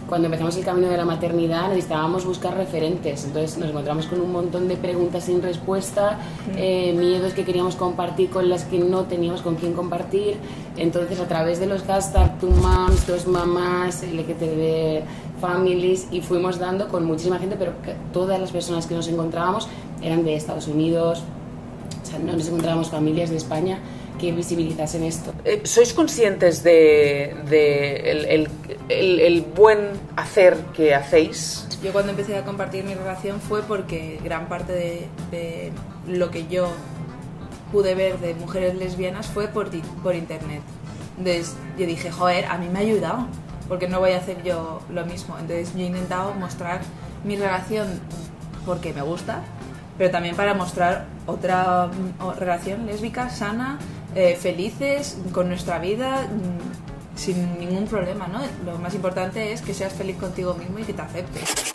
cuando 0.08 0.26
empezamos 0.26 0.56
el 0.56 0.64
camino 0.64 0.88
de 0.88 0.97
la 0.97 1.05
maternidad 1.05 1.69
necesitábamos 1.69 2.25
buscar 2.25 2.56
referentes, 2.56 3.25
entonces 3.25 3.58
nos 3.58 3.70
encontramos 3.70 4.06
con 4.06 4.20
un 4.20 4.31
montón 4.31 4.69
de 4.69 4.76
preguntas 4.76 5.25
sin 5.25 5.43
respuesta, 5.43 6.19
eh, 6.56 6.94
miedos 6.97 7.32
que 7.32 7.44
queríamos 7.44 7.75
compartir 7.76 8.31
con 8.31 8.49
las 8.49 8.64
que 8.64 8.79
no 8.79 9.05
teníamos 9.05 9.43
con 9.43 9.56
quién 9.56 9.73
compartir, 9.73 10.37
entonces 10.76 11.19
a 11.19 11.26
través 11.26 11.58
de 11.58 11.67
los 11.67 11.82
hashtags 11.82 12.38
Two 12.38 12.50
Moms, 12.50 13.06
Dos 13.06 13.26
Mamás, 13.26 14.03
LGTB 14.05 15.03
Families 15.41 16.06
y 16.12 16.20
fuimos 16.20 16.58
dando 16.58 16.88
con 16.88 17.05
muchísima 17.05 17.38
gente, 17.38 17.56
pero 17.58 17.73
todas 18.12 18.41
las 18.41 18.53
personas 18.53 18.87
que 18.87 18.94
nos 18.94 19.08
encontrábamos 19.08 19.69
eran 20.03 20.25
de 20.25 20.35
Estados 20.37 20.69
Unidos, 20.69 21.23
o 22.03 22.06
sea, 22.06 22.19
no 22.20 22.32
nos 22.32 22.47
encontrábamos 22.47 22.91
familias 22.91 23.31
de 23.31 23.37
España 23.37 23.79
que 24.19 24.32
visibilizasen 24.32 25.03
esto. 25.03 25.32
Eh, 25.44 25.61
¿Sois 25.64 25.93
conscientes 25.93 26.62
de, 26.62 27.37
de 27.50 27.97
el, 28.12 28.25
el- 28.25 28.49
el- 28.88 29.20
el 29.20 29.42
buen 29.42 29.90
hacer 30.16 30.56
que 30.74 30.94
hacéis? 30.94 31.68
Yo 31.82 31.92
cuando 31.92 32.10
empecé 32.10 32.36
a 32.36 32.44
compartir 32.44 32.84
mi 32.84 32.94
relación 32.94 33.40
fue 33.40 33.62
porque 33.62 34.18
gran 34.24 34.48
parte 34.48 34.72
de, 34.72 35.08
de 35.30 35.72
lo 36.08 36.30
que 36.30 36.46
yo 36.48 36.68
pude 37.72 37.94
ver 37.94 38.18
de 38.18 38.34
mujeres 38.34 38.74
lesbianas 38.76 39.26
fue 39.26 39.48
por, 39.48 39.70
por 40.02 40.14
internet. 40.14 40.62
Entonces 41.18 41.54
yo 41.78 41.86
dije, 41.86 42.10
joder, 42.10 42.44
a 42.46 42.58
mí 42.58 42.68
me 42.68 42.78
ha 42.78 42.82
ayudado, 42.82 43.26
porque 43.68 43.88
no 43.88 43.98
voy 44.00 44.12
a 44.12 44.18
hacer 44.18 44.42
yo 44.42 44.80
lo 44.90 45.04
mismo. 45.04 45.36
Entonces 45.38 45.72
yo 45.74 45.80
he 45.80 45.86
intentado 45.86 46.32
mostrar 46.34 46.80
mi 47.24 47.36
relación 47.36 47.86
porque 48.64 48.92
me 48.92 49.02
gusta, 49.02 49.42
pero 49.98 50.10
también 50.10 50.36
para 50.36 50.54
mostrar 50.54 51.06
otra 51.26 51.88
mm, 51.88 52.38
relación 52.38 52.86
lésbica, 52.86 53.30
sana, 53.30 53.78
eh, 54.14 54.36
felices, 54.40 55.18
con 55.32 55.48
nuestra 55.48 55.78
vida, 55.78 56.22
mm, 56.22 56.56
sin 57.16 57.58
ningún 57.58 57.86
problema, 57.86 58.28
¿no? 58.28 58.40
Lo 58.64 58.78
más 58.78 58.94
importante 58.94 59.52
es 59.52 59.62
que 59.62 59.74
seas 59.74 59.92
feliz 59.92 60.16
contigo 60.16 60.54
mismo 60.54 60.78
y 60.78 60.84
que 60.84 60.92
te 60.92 61.02
aceptes. 61.02 61.74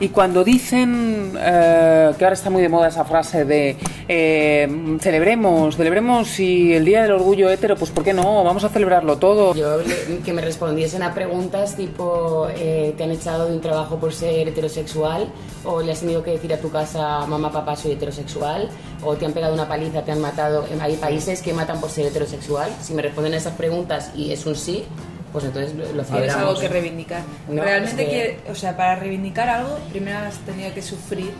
Y 0.00 0.10
cuando 0.10 0.44
dicen, 0.44 1.32
eh, 1.38 2.12
que 2.16 2.24
ahora 2.24 2.34
está 2.34 2.50
muy 2.50 2.62
de 2.62 2.68
moda 2.68 2.88
esa 2.88 3.04
frase 3.04 3.44
de 3.44 3.76
eh, 4.08 4.66
celebremos, 5.00 5.76
celebremos 5.76 6.40
y 6.40 6.72
el 6.74 6.84
Día 6.84 7.02
del 7.02 7.12
Orgullo 7.12 7.50
Hétero, 7.50 7.76
pues 7.76 7.90
¿por 7.90 8.02
qué 8.04 8.12
no? 8.14 8.42
Vamos 8.42 8.64
a 8.64 8.68
celebrarlo 8.70 9.18
todo. 9.18 9.54
Yo 9.54 9.78
que 10.24 10.32
me 10.32 10.40
respondiesen 10.42 11.02
a 11.02 11.12
preguntas 11.14 11.76
tipo 11.76 12.48
eh, 12.56 12.94
¿te 12.96 13.04
han 13.04 13.10
echado 13.10 13.46
de 13.48 13.54
un 13.54 13.60
trabajo 13.60 13.98
por 13.98 14.12
ser 14.14 14.48
heterosexual? 14.48 15.28
¿O 15.64 15.82
le 15.82 15.92
has 15.92 16.00
tenido 16.00 16.22
que 16.22 16.30
decir 16.32 16.52
a 16.54 16.58
tu 16.58 16.70
casa 16.70 17.26
mamá, 17.26 17.52
papá, 17.52 17.76
soy 17.76 17.92
heterosexual? 17.92 18.70
¿O 19.04 19.14
te 19.16 19.26
han 19.26 19.32
pegado 19.32 19.52
una 19.54 19.68
paliza, 19.68 20.02
te 20.02 20.12
han 20.12 20.20
matado? 20.20 20.64
Hay 20.80 20.96
países 20.96 21.42
que 21.42 21.52
matan 21.52 21.80
por 21.80 21.90
ser 21.90 22.06
heterosexual. 22.06 22.70
Si 22.80 22.94
me 22.94 23.02
responden 23.02 23.34
a 23.34 23.36
esas 23.36 23.52
preguntas 23.54 24.10
y 24.16 24.32
es 24.32 24.46
un 24.46 24.56
sí, 24.56 24.84
pues 25.32 25.44
entonces 25.44 25.74
lo, 25.94 26.02
celebramos. 26.04 26.48
algo 26.48 26.58
que 26.60 26.68
reivindicar. 26.68 27.20
No, 27.48 27.62
Realmente, 27.62 28.02
es 28.02 28.08
que- 28.08 28.14
quiere- 28.14 28.38
o 28.50 28.54
sea, 28.54 28.74
para 28.76 28.96
reivindicar 28.96 29.48
algo, 29.50 29.76
primero 29.90 30.18
has 30.18 30.38
tenido 30.38 30.72
que 30.72 30.80
sufrir 30.80 31.30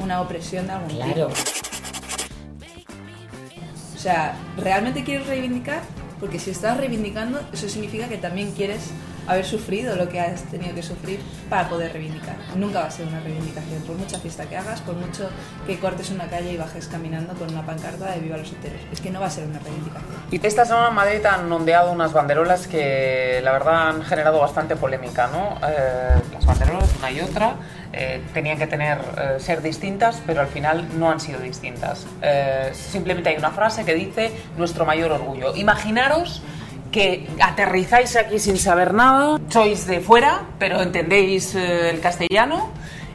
una 0.00 0.20
opresión 0.20 0.66
de 0.66 0.72
algún 0.74 0.90
Claro. 0.90 1.28
tipo. 1.28 1.67
O 3.98 4.00
sea, 4.00 4.36
¿realmente 4.56 5.02
quieres 5.02 5.26
reivindicar? 5.26 5.80
Porque 6.20 6.38
si 6.38 6.50
estás 6.50 6.76
reivindicando, 6.76 7.40
eso 7.52 7.68
significa 7.68 8.06
que 8.06 8.16
también 8.16 8.52
quieres 8.52 8.92
haber 9.26 9.44
sufrido 9.44 9.96
lo 9.96 10.08
que 10.08 10.20
has 10.20 10.44
tenido 10.44 10.72
que 10.72 10.84
sufrir 10.84 11.18
para 11.50 11.68
poder 11.68 11.92
reivindicar. 11.92 12.36
Nunca 12.54 12.78
va 12.78 12.86
a 12.86 12.90
ser 12.92 13.08
una 13.08 13.18
reivindicación, 13.18 13.82
por 13.82 13.96
mucha 13.96 14.20
fiesta 14.20 14.48
que 14.48 14.56
hagas, 14.56 14.80
por 14.82 14.94
mucho 14.94 15.28
que 15.66 15.80
cortes 15.80 16.10
una 16.10 16.28
calle 16.28 16.52
y 16.52 16.56
bajes 16.56 16.86
caminando 16.86 17.34
con 17.34 17.50
una 17.50 17.66
pancarta 17.66 18.12
de 18.12 18.20
Viva 18.20 18.36
los 18.36 18.52
heteros. 18.52 18.80
Es 18.92 19.00
que 19.00 19.10
no 19.10 19.18
va 19.18 19.26
a 19.26 19.30
ser 19.30 19.48
una 19.48 19.58
reivindicación. 19.58 20.14
Y 20.30 20.46
esta 20.46 20.64
semana 20.64 20.88
en 20.90 20.94
Madrid 20.94 21.26
han 21.26 21.50
ondeado 21.50 21.90
unas 21.90 22.12
banderolas 22.12 22.68
que 22.68 23.40
la 23.42 23.50
verdad 23.50 23.88
han 23.88 24.02
generado 24.04 24.38
bastante 24.38 24.76
polémica, 24.76 25.26
¿no? 25.26 25.58
Eh, 25.68 26.22
las 26.32 26.46
banderolas, 26.46 26.88
una 26.98 27.10
y 27.10 27.20
otra, 27.20 27.56
eh, 27.92 28.20
tenían 28.34 28.58
que 28.58 28.66
tener, 28.66 28.98
eh, 28.98 29.40
ser 29.40 29.62
distintas, 29.62 30.22
pero 30.26 30.40
al 30.40 30.48
final 30.48 30.86
no 30.98 31.10
han 31.10 31.20
sido 31.20 31.40
distintas. 31.40 32.06
Eh, 32.22 32.70
simplemente 32.72 33.30
hay 33.30 33.36
una 33.36 33.50
frase 33.50 33.84
que 33.84 33.94
dice 33.94 34.30
nuestro 34.56 34.84
mayor 34.84 35.12
orgullo. 35.12 35.54
Imaginaros 35.56 36.42
que 36.90 37.26
aterrizáis 37.40 38.16
aquí 38.16 38.38
sin 38.38 38.56
saber 38.58 38.94
nada, 38.94 39.38
sois 39.48 39.86
de 39.86 40.00
fuera, 40.00 40.42
pero 40.58 40.80
entendéis 40.82 41.54
eh, 41.54 41.90
el 41.90 42.00
castellano 42.00 42.70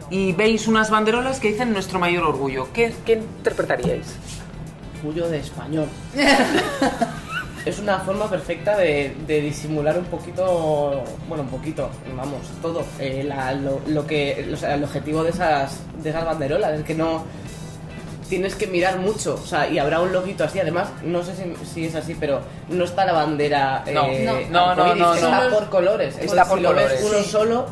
y 0.09 0.33
veis 0.33 0.67
unas 0.67 0.89
banderolas 0.89 1.39
que 1.39 1.49
dicen 1.49 1.73
nuestro 1.73 1.99
mayor 1.99 2.23
orgullo. 2.23 2.67
¿Qué, 2.73 2.93
qué 3.05 3.13
interpretaríais? 3.13 4.15
Orgullo 5.01 5.27
de 5.29 5.39
español. 5.39 5.89
es 7.65 7.79
una 7.79 7.99
forma 7.99 8.29
perfecta 8.29 8.75
de, 8.77 9.15
de 9.25 9.41
disimular 9.41 9.97
un 9.97 10.05
poquito, 10.05 11.03
bueno, 11.27 11.43
un 11.43 11.49
poquito, 11.49 11.89
vamos, 12.15 12.41
todo. 12.61 12.83
eh, 12.99 13.23
la- 13.25 13.53
lo, 13.53 13.79
lo 13.87 14.05
que, 14.05 14.49
o 14.53 14.57
sea, 14.57 14.75
el 14.75 14.83
objetivo 14.83 15.23
de 15.23 15.29
esas, 15.29 15.77
de 16.01 16.09
esas 16.09 16.25
banderolas 16.25 16.79
es 16.79 16.85
que 16.85 16.93
no 16.93 17.23
tienes 18.29 18.55
que 18.55 18.65
mirar 18.67 18.97
mucho, 18.99 19.35
o 19.41 19.45
sea, 19.45 19.67
y 19.69 19.77
habrá 19.77 20.01
un 20.01 20.11
loguito 20.11 20.43
así. 20.43 20.59
Además, 20.59 20.87
no 21.03 21.21
sé 21.23 21.33
si, 21.35 21.65
si 21.65 21.85
es 21.85 21.93
así, 21.95 22.15
pero 22.19 22.41
no 22.69 22.83
está 22.83 23.05
la 23.05 23.13
bandera. 23.13 23.83
No, 23.93 24.05
eh, 24.07 24.47
no, 24.49 24.65
no, 24.65 24.71
arcoíris, 24.71 24.97
no, 25.01 25.13
está 25.13 25.43
no. 25.43 25.55
por 25.55 25.69
colores. 25.69 26.17
Está 26.17 26.45
por 26.45 26.57
si 26.57 26.63
lo 26.63 26.73
ves 26.73 26.85
colores. 26.93 27.03
uno 27.09 27.19
Sí. 27.23 27.29
solo, 27.29 27.65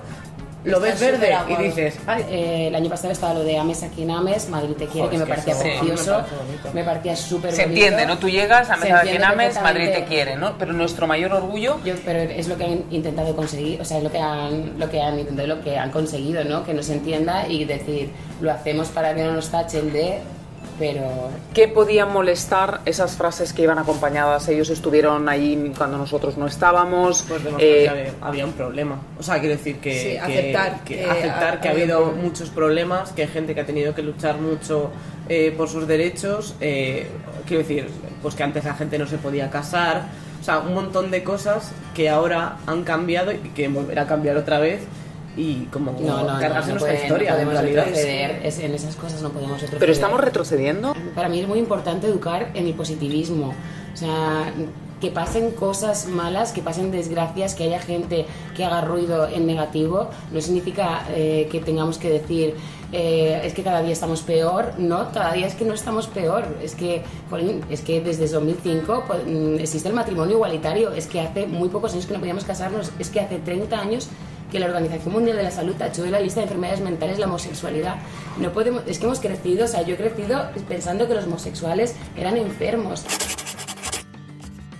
lo 0.63 0.79
ves 0.79 0.99
verde 0.99 1.35
y 1.49 1.55
dices, 1.63 1.97
ay, 2.05 2.25
Eh, 2.29 2.67
el 2.67 2.75
año 2.75 2.89
pasado 2.89 3.11
estaba 3.11 3.33
lo 3.33 3.43
de 3.43 3.57
Ames 3.57 3.81
aquí 3.83 4.03
en 4.03 4.11
Ames, 4.11 4.47
Madrid 4.49 4.73
te 4.77 4.85
quiere, 4.85 5.07
Joder, 5.07 5.11
que 5.11 5.17
me 5.17 5.25
parecía 5.25 5.53
eso 5.53 5.63
me 5.63 5.77
precioso, 5.79 6.25
me 6.73 6.83
parecía 6.83 7.15
súper 7.15 7.51
Se 7.53 7.63
bonito. 7.63 7.81
entiende, 7.81 8.05
¿no? 8.05 8.17
Tú 8.19 8.29
llegas 8.29 8.69
a 8.69 8.77
Mesa 8.77 8.85
de 8.85 8.91
entiende 9.01 9.11
Quienames, 9.27 9.61
Madrid 9.61 9.89
te 9.91 10.03
quiere, 10.05 10.35
¿no? 10.35 10.57
Pero 10.59 10.73
nuestro 10.73 11.07
mayor 11.07 11.33
orgullo 11.33 11.79
Yo- 11.83 11.95
pero 12.05 12.19
es 12.19 12.47
lo 12.47 12.57
que 12.57 12.65
han 12.65 12.83
intentado 12.91 13.35
conseguir, 13.35 13.81
o 13.81 13.85
sea, 13.85 13.97
es 13.97 14.03
lo 14.03 14.11
que 14.11 14.19
han, 14.19 14.77
lo 14.77 14.89
que 14.89 15.01
han 15.01 15.17
intentado, 15.19 15.47
lo 15.47 15.61
que 15.61 15.77
han 15.77 15.89
conseguido, 15.91 16.43
¿no? 16.43 16.63
Que 16.63 16.73
nos 16.73 16.89
entienda 16.89 17.47
y 17.47 17.65
decir, 17.65 18.11
lo 18.39 18.51
hacemos 18.51 18.89
para 18.89 19.15
que 19.15 19.23
no 19.23 19.31
nos 19.33 19.49
tachen 19.49 19.91
de 19.91 20.19
pero 20.79 21.29
¿Qué 21.53 21.67
podían 21.67 22.11
molestar 22.11 22.81
esas 22.85 23.15
frases 23.15 23.53
que 23.53 23.61
iban 23.63 23.77
acompañadas? 23.77 24.47
Ellos 24.49 24.69
estuvieron 24.69 25.27
ahí 25.29 25.71
cuando 25.77 25.97
nosotros 25.97 26.37
no 26.37 26.47
estábamos. 26.47 27.23
Pues 27.27 27.41
eh, 27.59 27.81
que 27.83 27.89
había, 27.89 28.13
había 28.21 28.45
un 28.45 28.53
problema. 28.53 28.99
O 29.19 29.23
sea, 29.23 29.39
quiero 29.39 29.55
decir 29.55 29.77
que, 29.79 29.99
Sí, 29.99 30.17
aceptar 30.17 30.83
que, 30.83 30.95
que 30.97 31.05
aceptar 31.05 31.53
ha- 31.55 31.61
que 31.61 31.67
ha 31.67 31.71
habido 31.71 32.05
muchos 32.11 32.49
problemas, 32.49 33.11
que 33.11 33.23
hay 33.23 33.27
gente 33.27 33.53
que 33.53 33.61
ha 33.61 33.65
tenido 33.65 33.93
que 33.93 34.01
luchar 34.01 34.37
mucho 34.39 34.91
eh, 35.29 35.53
por 35.55 35.69
sus 35.69 35.87
derechos. 35.87 36.55
eh, 36.61 37.07
quiero 37.47 37.63
decir, 37.63 37.87
pues 38.21 38.35
que 38.35 38.43
antes 38.43 38.63
la 38.65 38.73
gente 38.73 38.97
no 38.97 39.05
se 39.07 39.17
podía 39.17 39.49
casar. 39.49 40.05
O 40.39 40.43
sea, 40.43 40.59
un 40.59 40.73
montón 40.73 41.11
de 41.11 41.23
cosas 41.23 41.71
que 41.93 42.09
ahora 42.09 42.57
han 42.65 42.83
cambiado 42.83 43.31
y 43.31 43.37
que 43.55 43.67
volverá 43.67 44.03
a 44.03 44.07
cambiar 44.07 44.37
otra 44.37 44.59
vez. 44.59 44.81
Y 45.37 45.65
como 45.65 45.91
no, 45.91 46.21
no, 46.23 46.39
cargarse 46.39 46.69
no, 46.69 46.75
no 46.75 46.79
nuestra 46.79 46.79
puede- 46.91 47.03
historia, 47.03 47.31
no 47.31 47.37
en 47.37 47.43
podemos 47.45 47.61
realidad. 47.63 47.85
retroceder, 47.85 48.41
es- 48.45 48.59
en 48.59 48.73
esas 48.73 48.95
cosas 48.95 49.21
no 49.21 49.29
podemos 49.29 49.53
retroceder. 49.53 49.79
pero 49.79 49.91
estamos 49.91 50.19
retrocediendo. 50.21 50.93
Para 51.15 51.29
mí 51.29 51.39
es 51.39 51.47
muy 51.47 51.59
importante 51.59 52.07
educar 52.07 52.51
en 52.53 52.67
el 52.67 52.73
positivismo. 52.73 53.53
O 53.93 53.97
sea, 53.97 54.51
que 54.99 55.09
pasen 55.09 55.51
cosas 55.51 56.05
malas, 56.07 56.51
que 56.51 56.61
pasen 56.61 56.91
desgracias, 56.91 57.55
que 57.55 57.63
haya 57.63 57.79
gente 57.79 58.25
que 58.55 58.63
haga 58.63 58.81
ruido 58.81 59.27
en 59.27 59.47
negativo, 59.47 60.09
no 60.31 60.41
significa 60.41 61.05
eh, 61.09 61.47
que 61.51 61.59
tengamos 61.59 61.97
que 61.97 62.09
decir 62.09 62.55
eh, 62.93 63.41
es 63.45 63.53
que 63.53 63.63
cada 63.63 63.81
día 63.81 63.93
estamos 63.93 64.21
peor. 64.21 64.73
No, 64.77 65.11
cada 65.13 65.31
día 65.33 65.47
es 65.47 65.55
que 65.55 65.63
no 65.65 65.73
estamos 65.73 66.07
peor. 66.07 66.43
Es 66.61 66.75
que, 66.75 67.01
jolín, 67.29 67.61
es 67.69 67.79
que 67.81 68.01
desde 68.01 68.27
2005 68.27 69.05
pues, 69.07 69.21
mm, 69.25 69.55
existe 69.59 69.87
el 69.87 69.95
matrimonio 69.95 70.35
igualitario. 70.35 70.91
Es 70.91 71.07
que 71.07 71.21
hace 71.21 71.47
muy 71.47 71.69
pocos 71.69 71.93
años 71.93 72.05
que 72.05 72.13
no 72.13 72.19
podíamos 72.19 72.43
casarnos. 72.43 72.91
Es 72.99 73.09
que 73.09 73.21
hace 73.21 73.39
30 73.39 73.79
años 73.79 74.09
que 74.51 74.59
la 74.59 74.65
Organización 74.67 75.13
Mundial 75.13 75.37
de 75.37 75.43
la 75.43 75.51
Salud 75.51 75.75
tachó 75.77 76.03
de 76.03 76.11
la 76.11 76.19
lista 76.19 76.41
de 76.41 76.43
enfermedades 76.43 76.81
mentales 76.81 77.17
la 77.19 77.25
homosexualidad. 77.27 77.95
No 78.39 78.51
podemos, 78.51 78.83
es 78.85 78.99
que 78.99 79.05
hemos 79.05 79.19
crecido, 79.19 79.65
o 79.65 79.67
sea, 79.67 79.81
yo 79.83 79.95
he 79.95 79.97
crecido 79.97 80.49
pensando 80.67 81.07
que 81.07 81.13
los 81.15 81.25
homosexuales 81.25 81.95
eran 82.17 82.35
enfermos. 82.37 83.05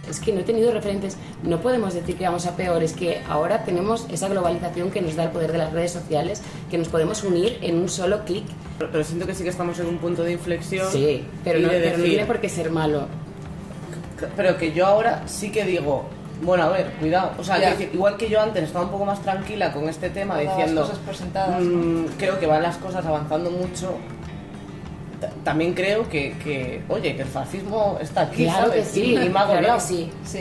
Es 0.09 0.19
que 0.19 0.33
no 0.33 0.41
he 0.41 0.43
tenido 0.43 0.73
referentes, 0.73 1.15
no 1.43 1.61
podemos 1.61 1.93
decir 1.93 2.17
que 2.17 2.25
vamos 2.25 2.45
a 2.45 2.57
peor, 2.57 2.83
es 2.83 2.91
que 2.91 3.21
ahora 3.29 3.63
tenemos 3.63 4.07
esa 4.11 4.27
globalización 4.27 4.91
que 4.91 5.01
nos 5.01 5.15
da 5.15 5.23
el 5.23 5.29
poder 5.29 5.53
de 5.53 5.57
las 5.59 5.71
redes 5.71 5.91
sociales, 5.91 6.41
que 6.69 6.77
nos 6.77 6.89
podemos 6.89 7.23
unir 7.23 7.57
en 7.61 7.77
un 7.77 7.87
solo 7.87 8.25
clic. 8.25 8.43
Pero, 8.77 8.91
pero 8.91 9.03
siento 9.05 9.25
que 9.25 9.33
sí 9.33 9.43
que 9.43 9.49
estamos 9.49 9.79
en 9.79 9.85
un 9.85 9.99
punto 9.99 10.23
de 10.23 10.33
inflexión. 10.33 10.91
Sí, 10.91 11.23
pero, 11.45 11.59
no, 11.59 11.69
de 11.69 11.79
pero 11.79 11.91
no 11.91 11.97
decir- 12.03 12.09
tiene 12.09 12.25
por 12.25 12.41
qué 12.41 12.49
ser 12.49 12.71
malo. 12.71 13.07
Pero 14.35 14.57
que 14.57 14.73
yo 14.73 14.85
ahora 14.85 15.23
sí 15.27 15.49
que 15.49 15.63
digo, 15.63 16.05
bueno, 16.41 16.63
a 16.63 16.69
ver, 16.69 16.91
cuidado. 16.99 17.31
O 17.37 17.43
sea, 17.43 17.57
decir, 17.71 17.89
igual 17.93 18.17
que 18.17 18.29
yo 18.29 18.41
antes 18.41 18.63
estaba 18.63 18.85
un 18.85 18.91
poco 18.91 19.05
más 19.05 19.21
tranquila 19.21 19.71
con 19.73 19.87
este 19.89 20.09
tema, 20.09 20.35
las 20.37 20.57
diciendo, 20.57 20.81
cosas 20.81 20.99
"Mm, 21.61 22.05
creo 22.17 22.39
que 22.39 22.47
van 22.47 22.63
las 22.63 22.77
cosas 22.77 23.05
avanzando 23.05 23.51
mucho. 23.51 23.95
Ta- 25.19 25.29
También 25.43 25.73
creo 25.73 26.09
que, 26.09 26.33
que, 26.43 26.81
oye, 26.89 27.15
que 27.15 27.21
el 27.21 27.27
fascismo 27.27 27.97
está 28.01 28.21
aquí, 28.21 28.43
Claro 28.45 28.71
que 28.71 28.83
sí, 28.83 29.01
Y, 29.03 29.11
y 29.25 29.29
me 29.29 29.39
ha 29.39 29.45
claro 29.45 29.75
que 29.75 29.81
sí. 29.81 30.11
Sí. 30.25 30.39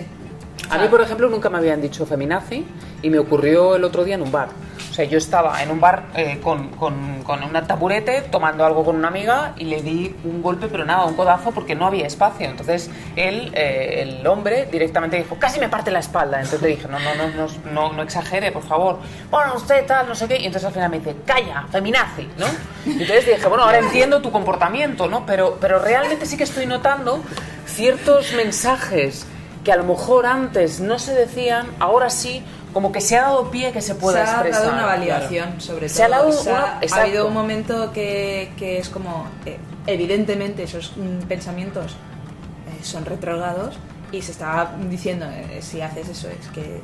A 0.71 0.79
mí, 0.79 0.89
por 0.89 1.01
ejemplo, 1.01 1.29
nunca 1.29 1.51
me 1.51 1.59
habían 1.59 1.81
dicho 1.81 2.07
feminazi 2.07 2.65
y 3.03 3.11
me 3.11 3.19
ocurrió 3.19 3.77
el 3.77 3.85
otro 3.85 4.05
día 4.05 4.15
en 4.15 4.23
un 4.23 4.31
bar. 4.33 4.49
O 4.91 4.93
sea, 4.93 5.05
yo 5.05 5.19
estaba 5.19 5.63
en 5.63 5.71
un 5.71 5.81
bar 5.81 6.07
eh, 6.17 6.41
con, 6.43 6.71
con, 6.71 7.23
con 7.23 7.45
un 7.45 7.53
taburete 7.67 8.23
tomando 8.23 8.65
algo 8.65 8.85
con 8.85 8.97
una 8.97 9.09
amiga 9.09 9.55
y 9.57 9.65
le 9.65 9.83
di 9.83 10.15
un 10.25 10.43
golpe, 10.43 10.67
pero 10.67 10.85
nada, 10.85 11.05
un 11.05 11.15
codazo 11.15 11.53
porque 11.53 11.77
no 11.77 11.87
había 11.87 12.07
espacio. 12.07 12.49
Entonces 12.49 12.91
él, 13.15 13.53
eh, 13.55 14.03
el 14.03 14.27
hombre, 14.27 14.67
directamente 14.67 15.17
dijo, 15.17 15.37
casi 15.39 15.61
me 15.61 15.69
parte 15.69 15.93
la 15.93 16.01
espalda. 16.01 16.39
Entonces 16.39 16.63
le 16.63 16.69
dije, 16.69 16.89
no, 16.89 16.99
no, 16.99 17.15
no, 17.15 17.29
no, 17.29 17.73
no, 17.73 17.93
no 17.93 18.03
exagere, 18.03 18.51
por 18.51 18.65
favor. 18.65 18.99
Bueno, 19.31 19.55
usted 19.55 19.87
tal, 19.87 20.09
no 20.09 20.15
sé 20.17 20.27
qué. 20.27 20.39
Y 20.41 20.47
entonces 20.47 20.67
al 20.67 20.73
final 20.73 20.91
me 20.91 20.99
dice, 20.99 21.17
calla, 21.25 21.67
feminazi, 21.71 22.29
¿no? 22.37 22.47
Y 22.85 23.03
entonces 23.03 23.27
dije, 23.27 23.47
bueno, 23.47 23.65
ahora 23.65 23.79
entiendo 23.79 24.21
tu 24.21 24.33
comportamiento, 24.33 25.07
¿no? 25.07 25.25
Pero, 25.25 25.57
pero 25.61 25.79
realmente 25.79 26.27
sí 26.27 26.37
que 26.37 26.45
estoy 26.45 26.67
notando 26.67 27.23
ciertos 27.67 28.33
mensajes 28.33 29.27
que 29.65 29.73
a 29.73 29.77
lo 29.77 29.85
mejor 29.85 30.27
antes 30.27 30.81
no 30.81 30.99
se 30.99 31.15
decían, 31.15 31.67
ahora 31.79 32.11
sí, 32.11 32.43
como 32.73 32.93
que 32.93 33.01
se 33.01 33.19
ha 33.19 33.23
dado 33.23 33.51
pie 33.51 33.73
que 33.73 33.81
se 33.83 33.95
pueda 33.95 34.25
se 34.25 34.31
ha 34.31 34.35
expresar. 34.35 34.63
dado 34.63 34.75
una 34.75 34.87
validación 34.87 35.61
sobre 35.61 35.87
todo. 35.87 35.97
Se 35.97 36.03
ha 36.05 36.09
dado 36.09 36.29
una- 36.29 36.79
ha 36.79 36.83
exacto. 36.83 37.05
habido 37.07 37.27
un 37.29 37.35
momento 37.35 37.93
que, 37.93 38.53
que 38.57 38.79
es 38.79 38.89
como, 38.89 39.27
eh, 39.47 39.59
evidentemente, 39.87 40.63
esos 40.65 40.93
mm, 40.97 41.27
pensamientos 41.27 41.93
eh, 41.93 42.85
son 42.85 43.05
retrógrados 43.05 43.77
y 44.13 44.23
se 44.23 44.33
está 44.33 44.73
diciendo, 44.89 45.27
eh, 45.27 45.59
si 45.63 45.81
haces 45.81 46.09
eso 46.09 46.29
es 46.29 46.49
que 46.49 46.61
eh, 46.77 46.81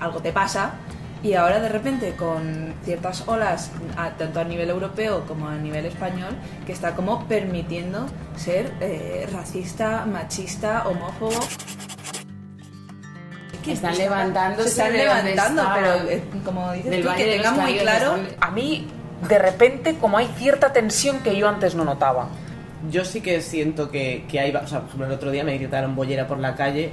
algo 0.00 0.20
te 0.20 0.32
pasa. 0.32 0.72
Y 1.22 1.32
ahora 1.34 1.58
de 1.60 1.68
repente 1.70 2.14
con 2.14 2.74
ciertas 2.84 3.24
olas, 3.26 3.70
a- 3.96 4.10
tanto 4.10 4.38
a 4.38 4.44
nivel 4.44 4.68
europeo 4.70 5.24
como 5.26 5.48
a 5.48 5.56
nivel 5.56 5.86
español, 5.86 6.34
que 6.66 6.72
está 6.72 6.94
como 6.94 7.24
permitiendo 7.26 8.06
ser 8.36 8.72
eh, 8.80 9.26
racista, 9.32 10.04
machista, 10.06 10.84
homófobo. 10.86 11.40
Están 13.72 13.96
levantándose 13.96 14.68
Se 14.68 14.82
están 14.82 14.92
levantando, 14.96 15.62
pero 15.74 15.94
eh, 16.10 16.22
como 16.44 16.72
dices 16.72 17.02
tú, 17.02 17.08
que 17.16 17.24
de 17.26 17.36
los 17.38 17.46
tenga 17.46 17.62
muy 17.62 17.74
claro 17.78 18.16
A 18.40 18.50
mí, 18.50 18.86
de 19.28 19.38
repente, 19.38 19.96
como 19.96 20.18
hay 20.18 20.28
cierta 20.38 20.72
tensión 20.72 21.20
que 21.20 21.36
yo 21.36 21.48
antes 21.48 21.74
no 21.74 21.84
notaba. 21.84 22.28
Yo 22.90 23.04
sí 23.04 23.20
que 23.20 23.40
siento 23.40 23.90
que, 23.90 24.24
que 24.28 24.38
hay, 24.40 24.54
o 24.54 24.66
sea, 24.66 24.80
por 24.80 24.88
ejemplo, 24.88 25.06
el 25.06 25.12
otro 25.12 25.30
día 25.30 25.42
me 25.44 25.56
gritaron 25.56 25.96
bollera 25.96 26.26
por 26.26 26.38
la 26.38 26.54
calle 26.54 26.90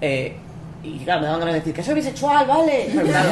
eh, 0.00 0.36
y 0.82 0.98
claro, 1.00 1.20
me 1.20 1.26
daban 1.26 1.40
ganas 1.40 1.54
de 1.54 1.60
decir 1.60 1.74
que 1.74 1.82
soy 1.82 1.94
bisexual, 1.96 2.46
¿vale? 2.46 2.88
Pero 2.94 3.06
claro, 3.06 3.28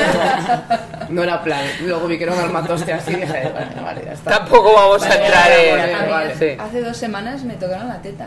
no, 1.09 1.09
no 1.11 1.23
era 1.23 1.43
plan. 1.43 1.63
Luego 1.83 2.07
vi 2.09 2.19
que 2.19 2.25
era 2.25 2.33
un 2.35 2.41
armatoste 2.41 2.93
así 2.93 3.13
y 3.13 3.17
dije, 3.17 3.53
vale, 3.55 3.81
vale, 3.81 4.03
ya 4.05 4.13
está. 4.13 4.31
Tampoco 4.39 4.75
vamos 4.75 5.03
a 5.05 5.09
Vale, 5.09 5.25
entrar 5.25 5.43
vale, 5.51 5.71
en... 5.71 5.77
vale, 5.79 5.95
A 5.95 6.07
vale. 6.11 6.57
Hace 6.59 6.81
dos 6.83 6.97
semanas 6.97 7.45
me 7.45 7.55
tocaron 7.55 7.89
la 7.89 8.03
teta. 8.03 8.25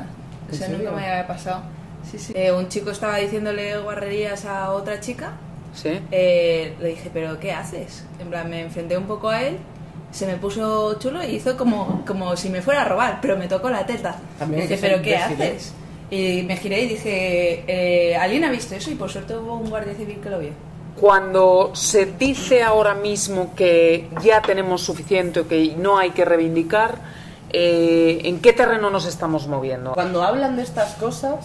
¿En 0.48 0.56
Eso 0.56 0.64
serio? 0.64 0.78
nunca 0.78 0.92
me 0.92 1.10
había 1.10 1.28
pasado. 1.28 1.62
Sí, 2.10 2.20
sí. 2.20 2.34
Eh, 2.36 2.52
un 2.52 2.70
chico 2.70 2.92
estaba 2.92 3.18
diciéndole 3.18 3.78
guarrerías 3.80 4.46
a 4.46 4.72
otra 4.72 5.00
chica. 5.00 5.34
Sí. 5.74 6.00
Eh, 6.12 6.76
le 6.80 6.90
dije, 6.90 7.10
¿pero 7.14 7.40
qué 7.40 7.52
haces? 7.52 8.04
En 8.20 8.30
plan, 8.30 8.50
me 8.50 8.62
enfrenté 8.62 8.98
un 8.98 9.06
poco 9.06 9.30
a 9.30 9.44
él. 9.44 9.58
Se 10.12 10.26
me 10.26 10.38
puso 10.38 10.98
chulo 11.00 11.24
y 11.24 11.36
hizo 11.36 11.58
como, 11.58 12.04
como 12.08 12.36
si 12.38 12.50
me 12.50 12.62
fuera 12.62 12.84
a 12.84 12.86
robar, 12.86 13.20
pero 13.22 13.38
me 13.38 13.48
tocó 13.48 13.70
la 13.70 13.86
teta. 13.86 14.16
También 14.40 14.68
dije, 14.68 14.78
¿pero 14.82 15.02
qué 15.02 15.18
haces? 15.18 15.74
Y 16.10 16.44
me 16.44 16.56
giré 16.56 16.84
y 16.84 16.88
dije, 16.88 17.64
eh, 17.68 18.16
¿alguien 18.16 18.46
ha 18.46 18.52
visto 18.52 18.74
eso? 18.76 18.90
Y 18.90 18.96
por 18.96 19.10
suerte 19.10 19.36
hubo 19.36 19.56
un 19.56 19.70
guardia 19.70 19.94
civil 19.94 20.20
que 20.22 20.30
lo 20.30 20.40
vio. 20.40 20.52
Cuando 21.00 21.72
se 21.76 22.06
dice 22.06 22.64
ahora 22.64 22.96
mismo 22.96 23.54
que 23.56 24.10
ya 24.24 24.42
tenemos 24.42 24.82
suficiente 24.82 25.42
o 25.42 25.48
que 25.48 25.76
no 25.78 25.98
hay 25.98 26.12
que 26.12 26.24
reivindicar, 26.24 26.96
eh, 27.52 28.22
¿en 28.24 28.40
qué 28.40 28.54
terreno 28.54 28.90
nos 28.90 29.06
estamos 29.06 29.48
moviendo? 29.48 29.94
Cuando 29.94 30.24
hablan 30.24 30.56
de 30.56 30.64
estas 30.64 30.94
cosas 30.96 31.36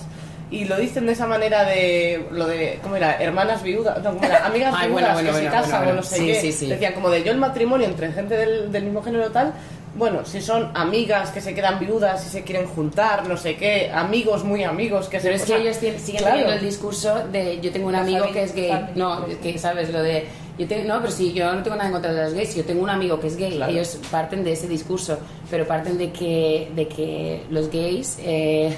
y 0.53 0.65
lo 0.67 0.77
dicen 0.77 1.07
de 1.07 1.13
esa 1.13 1.27
manera 1.27 1.65
de 1.65 2.27
lo 2.31 2.47
de 2.47 2.79
cómo 2.83 2.95
era 2.97 3.17
hermanas 3.21 3.63
viudas 3.63 4.01
no 4.03 4.11
¿cómo 4.13 4.23
era? 4.25 4.47
amigas 4.47 4.75
Ay, 4.77 4.89
viudas 4.89 5.03
bueno, 5.03 5.15
bueno, 5.15 5.31
que 5.39 5.45
se 5.45 5.51
casan 5.51 5.79
bueno, 5.79 5.93
o 5.93 5.97
no 5.97 6.03
sé 6.03 6.17
sí, 6.17 6.27
qué 6.27 6.35
sí, 6.41 6.53
sí. 6.53 6.67
decían 6.67 6.93
como 6.93 7.09
de 7.11 7.25
yo 7.25 7.33
el 7.33 7.39
matrimonio 7.39 7.87
entre 7.89 8.13
gente 8.13 8.37
del, 8.37 8.71
del 8.71 8.85
mismo 8.85 9.03
género 9.03 9.31
tal 9.31 9.55
bueno 9.95 10.25
si 10.25 10.41
son 10.41 10.71
amigas 10.75 11.31
que 11.31 11.41
se 11.41 11.55
quedan 11.55 11.79
viudas 11.79 12.25
y 12.27 12.29
se 12.31 12.43
quieren 12.43 12.67
juntar 12.67 13.27
no 13.29 13.37
sé 13.37 13.57
qué 13.57 13.91
amigos 13.95 14.45
muy 14.45 14.63
amigos 14.65 15.09
que 15.09 15.19
Pero 15.19 15.31
se 15.31 15.35
es 15.37 15.41
que 15.43 15.47
sea, 15.49 15.57
ellos 15.59 15.79
tienen- 15.79 16.01
siguen 16.01 16.21
claro. 16.23 16.37
teniendo 16.37 16.61
el 16.61 16.65
discurso 16.67 17.15
de 17.33 17.61
yo 17.61 17.73
tengo 17.73 17.89
un 17.89 17.95
amigo 17.97 18.27
que 18.33 18.43
es 18.43 18.55
gay. 18.55 18.91
No, 18.95 19.27
que 19.43 19.59
sabes 19.59 19.91
lo 19.91 20.03
de 20.03 20.25
yo 20.59 20.69
tengo, 20.69 20.87
no, 20.87 21.01
pero 21.01 21.11
sí, 21.11 21.33
yo 21.33 21.51
no 21.53 21.63
tengo 21.63 21.77
nada 21.77 21.89
en 21.89 21.93
contra 21.95 22.13
de 22.13 22.25
los 22.25 22.35
gays. 22.35 22.55
Yo 22.55 22.63
tengo 22.65 22.83
un 22.83 22.91
amigo 22.91 23.19
que 23.19 23.27
es 23.29 23.37
gay. 23.39 23.57
Claro. 23.57 23.73
Ellos 23.73 23.99
parten 24.11 24.45
de 24.45 24.53
ese 24.53 24.69
discurso, 24.69 25.19
pero 25.51 25.67
parten 25.67 25.97
de 25.97 26.13
que 26.13 26.71
de 26.77 26.87
que 26.89 27.43
los 27.49 27.71
gays 27.71 28.19
eh, 28.21 28.77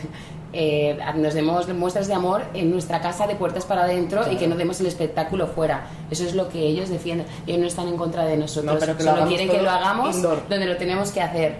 eh, 0.55 0.97
nos 1.17 1.35
demos 1.35 1.69
muestras 1.75 2.07
de 2.07 2.15
amor 2.15 2.43
en 2.55 2.71
nuestra 2.71 3.01
casa 3.01 3.27
de 3.27 3.35
puertas 3.35 3.65
para 3.65 3.83
adentro 3.83 4.23
y 4.31 4.37
que 4.37 4.47
no 4.47 4.57
demos 4.57 4.81
el 4.81 4.87
espectáculo 4.87 5.47
fuera. 5.49 5.87
Eso 6.11 6.25
es 6.25 6.35
lo 6.35 6.49
que 6.49 6.61
ellos 6.61 6.89
defienden. 6.89 7.27
Ellos 7.47 7.61
no 7.61 7.67
están 7.67 7.89
en 7.89 7.97
contra 7.97 8.25
de 8.25 8.37
nosotros. 8.37 8.73
No, 8.73 8.79
pero 8.79 8.97
que 8.97 9.03
Solo 9.03 9.27
quieren 9.27 9.49
que 9.49 9.61
lo 9.61 9.71
hagamos 9.71 10.17
indoor. 10.17 10.49
donde 10.49 10.67
lo 10.67 10.77
tenemos 10.77 11.11
que 11.11 11.21
hacer. 11.21 11.57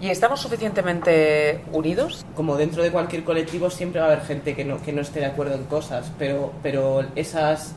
¿Y 0.00 0.08
estamos 0.08 0.40
suficientemente 0.40 1.62
unidos? 1.72 2.24
como 2.34 2.56
dentro 2.56 2.82
de 2.82 2.90
cualquier 2.90 3.22
colectivo 3.22 3.68
siempre 3.68 4.00
va 4.00 4.06
a 4.06 4.12
haber 4.12 4.24
gente 4.24 4.56
que 4.56 4.64
no, 4.64 4.80
que 4.82 4.94
no 4.94 5.02
esté 5.02 5.20
de 5.20 5.26
acuerdo 5.26 5.54
en 5.54 5.64
cosas, 5.64 6.10
pero, 6.18 6.52
pero 6.62 7.04
esas, 7.16 7.74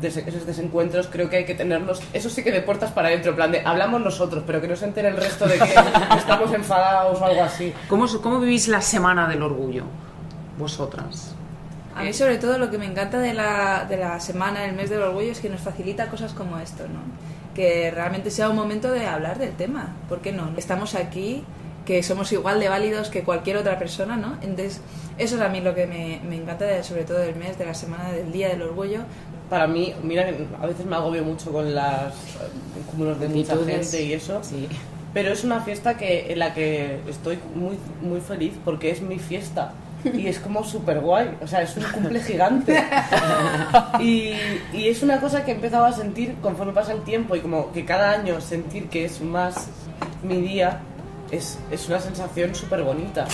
des- 0.00 0.16
esos 0.16 0.46
desencuentros 0.46 1.08
creo 1.10 1.28
que 1.30 1.36
hay 1.38 1.44
que 1.44 1.54
tenerlos, 1.54 2.00
eso 2.12 2.30
sí 2.30 2.42
que 2.42 2.50
de 2.52 2.60
puertas 2.62 2.90
para 2.92 3.08
adentro, 3.08 3.30
en 3.30 3.36
plan 3.36 3.52
de 3.52 3.60
hablamos 3.64 4.00
nosotros, 4.00 4.42
pero 4.46 4.60
que 4.60 4.68
no 4.68 4.76
se 4.76 4.84
entere 4.86 5.08
el 5.08 5.16
resto 5.16 5.46
de 5.46 5.58
que 5.58 5.64
estamos 6.16 6.52
enfadados 6.52 7.20
o 7.20 7.24
algo 7.24 7.42
así. 7.42 7.72
¿Cómo, 7.88 8.06
¿Cómo 8.22 8.40
vivís 8.40 8.68
la 8.68 8.80
semana 8.82 9.28
del 9.28 9.42
orgullo? 9.42 9.84
Vosotras. 10.58 11.34
A 11.94 12.02
mí 12.02 12.12
sobre 12.12 12.38
todo 12.38 12.58
lo 12.58 12.70
que 12.70 12.78
me 12.78 12.86
encanta 12.86 13.18
de 13.18 13.34
la, 13.34 13.84
de 13.88 13.96
la 13.96 14.20
semana, 14.20 14.64
el 14.64 14.74
mes 14.74 14.90
del 14.90 15.02
orgullo, 15.02 15.32
es 15.32 15.40
que 15.40 15.48
nos 15.48 15.60
facilita 15.60 16.06
cosas 16.08 16.32
como 16.32 16.58
esto, 16.58 16.84
¿no? 16.84 17.00
Que 17.54 17.90
realmente 17.90 18.30
sea 18.30 18.48
un 18.48 18.56
momento 18.56 18.90
de 18.92 19.06
hablar 19.06 19.38
del 19.38 19.52
tema. 19.52 19.88
¿Por 20.08 20.20
qué 20.20 20.32
no? 20.32 20.50
Estamos 20.56 20.94
aquí, 20.94 21.44
que 21.90 22.04
somos 22.04 22.30
igual 22.30 22.60
de 22.60 22.68
válidos 22.68 23.08
que 23.08 23.24
cualquier 23.24 23.56
otra 23.56 23.76
persona, 23.76 24.16
¿no? 24.16 24.34
Entonces, 24.42 24.80
eso 25.18 25.34
es 25.34 25.42
a 25.42 25.48
mí 25.48 25.60
lo 25.60 25.74
que 25.74 25.88
me, 25.88 26.20
me 26.28 26.36
encanta 26.36 26.64
de- 26.64 26.84
sobre 26.84 27.02
todo 27.02 27.18
del 27.18 27.34
mes, 27.34 27.58
de 27.58 27.66
la 27.66 27.74
semana, 27.74 28.12
del 28.12 28.30
Día 28.30 28.48
del 28.50 28.62
Orgullo. 28.62 29.00
Para 29.48 29.66
mí, 29.66 29.92
mira, 30.04 30.28
a 30.62 30.66
veces 30.66 30.86
me 30.86 30.94
agobio 30.94 31.24
mucho 31.24 31.50
con 31.50 31.74
las 31.74 32.14
cúmulos 32.92 33.18
de 33.18 33.26
mucha 33.28 33.56
gente 33.66 34.02
y 34.04 34.12
eso, 34.12 34.38
Sí. 34.44 34.68
pero 35.12 35.32
es 35.32 35.42
una 35.42 35.62
fiesta 35.62 35.96
que, 35.96 36.32
en 36.32 36.38
la 36.38 36.54
que 36.54 37.00
estoy 37.08 37.40
muy, 37.56 37.76
muy 38.00 38.20
feliz 38.20 38.52
porque 38.64 38.92
es 38.92 39.02
mi 39.02 39.18
fiesta. 39.18 39.72
Y 40.04 40.28
es 40.28 40.38
como 40.38 40.62
súper 40.62 41.00
guay, 41.00 41.36
o 41.42 41.46
sea, 41.48 41.60
es 41.62 41.76
un 41.76 41.82
cumple 41.92 42.20
gigante. 42.22 42.80
Y, 44.00 44.32
y 44.72 44.88
es 44.88 45.02
una 45.02 45.20
cosa 45.20 45.44
que 45.44 45.50
he 45.50 45.54
empezado 45.54 45.84
a 45.86 45.92
sentir 45.92 46.36
conforme 46.40 46.72
pasa 46.72 46.92
el 46.92 47.02
tiempo 47.02 47.34
y 47.36 47.40
como 47.40 47.72
que 47.72 47.84
cada 47.84 48.12
año 48.12 48.40
sentir 48.40 48.88
que 48.88 49.04
es 49.06 49.20
más 49.20 49.68
mi 50.22 50.40
día 50.40 50.80
es, 51.30 51.58
es 51.70 51.88
una 51.88 52.00
sensación 52.00 52.54
súper 52.54 52.82
bonita. 52.82 53.26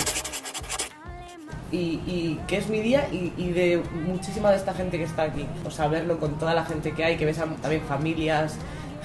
Y, 1.72 2.00
y 2.06 2.40
que 2.46 2.58
es 2.58 2.68
mi 2.68 2.80
día 2.80 3.08
y, 3.10 3.32
y 3.36 3.50
de 3.50 3.82
muchísima 4.06 4.50
de 4.50 4.56
esta 4.56 4.72
gente 4.72 4.98
que 4.98 5.04
está 5.04 5.24
aquí. 5.24 5.46
O 5.64 5.70
sea, 5.70 5.88
verlo 5.88 6.18
con 6.18 6.38
toda 6.38 6.54
la 6.54 6.64
gente 6.64 6.92
que 6.92 7.04
hay, 7.04 7.16
que 7.16 7.26
ves 7.26 7.38
también 7.38 7.82
familias, 7.82 8.56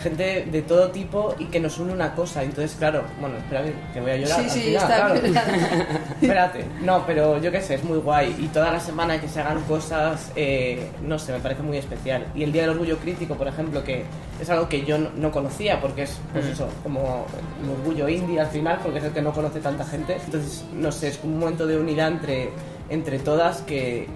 gente 0.02 0.48
de 0.52 0.62
todo 0.62 0.92
tipo 0.92 1.36
y 1.40 1.46
que 1.46 1.60
nos 1.60 1.78
une 1.78 1.94
una 1.94 2.14
cosa. 2.14 2.44
Entonces, 2.44 2.76
claro, 2.78 3.04
bueno, 3.20 3.38
espera 3.38 3.64
que 3.94 4.02
voy 4.02 4.12
a 4.12 4.18
llorar. 4.18 4.38
Sí, 4.38 4.44
al 4.44 4.50
sí, 4.50 4.60
final, 4.62 4.82
está 4.84 4.96
claro. 4.96 5.22
Espérate, 6.22 6.66
no, 6.82 7.06
pero 7.06 7.42
yo 7.42 7.52
qué 7.52 7.62
sé, 7.62 7.76
es 7.76 7.84
muy 7.84 8.00
guay. 8.00 8.36
Y 8.40 8.48
toda 8.48 8.72
la 8.72 8.80
semana 8.80 9.20
que 9.20 9.28
se 9.28 9.40
hagan 9.40 9.62
cosas, 9.64 10.32
eh, 10.36 10.90
no 11.02 11.18
sé, 11.20 11.34
me 11.34 11.40
parece 11.40 11.62
muy 11.62 11.78
especial. 11.78 12.26
Y 12.36 12.44
el 12.44 12.52
Día 12.52 12.64
del 12.64 12.72
Orgullo 12.72 12.98
Crítico, 12.98 13.36
por 13.36 13.48
ejemplo, 13.48 13.84
que 13.84 14.04
es 14.40 14.50
algo 14.50 14.68
que 14.68 14.84
yo 14.84 14.98
no, 14.98 15.10
no 15.16 15.32
conocía, 15.32 15.80
porque 15.80 16.04
es, 16.04 16.20
pues 16.34 16.46
eso, 16.46 16.68
como 16.84 17.26
el 17.64 17.70
orgullo 17.70 18.10
indie 18.10 18.40
al 18.40 18.48
final, 18.48 18.80
porque 18.82 19.00
es 19.00 19.06
el 19.06 19.12
que 19.12 19.22
no 19.22 19.32
conoce 19.32 19.60
tanta 19.60 19.86
gente. 19.86 20.18
Entonces, 20.26 20.64
no 20.74 20.92
sé, 20.92 21.10
es 21.10 21.20
un 21.24 21.40
momento 21.40 21.68
de 21.68 21.78
unidad 21.78 22.08
entre, 22.08 22.50
entre 22.90 23.20
todas 23.20 23.62
que, 23.62 24.08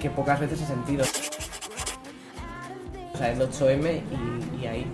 que 0.00 0.10
pocas 0.10 0.40
veces 0.40 0.62
he 0.62 0.66
sentido. 0.66 1.04
O 3.14 3.16
sea, 3.16 3.30
el 3.30 3.40
8M 3.40 4.00
y, 4.58 4.62
y 4.62 4.66
ahí. 4.66 4.86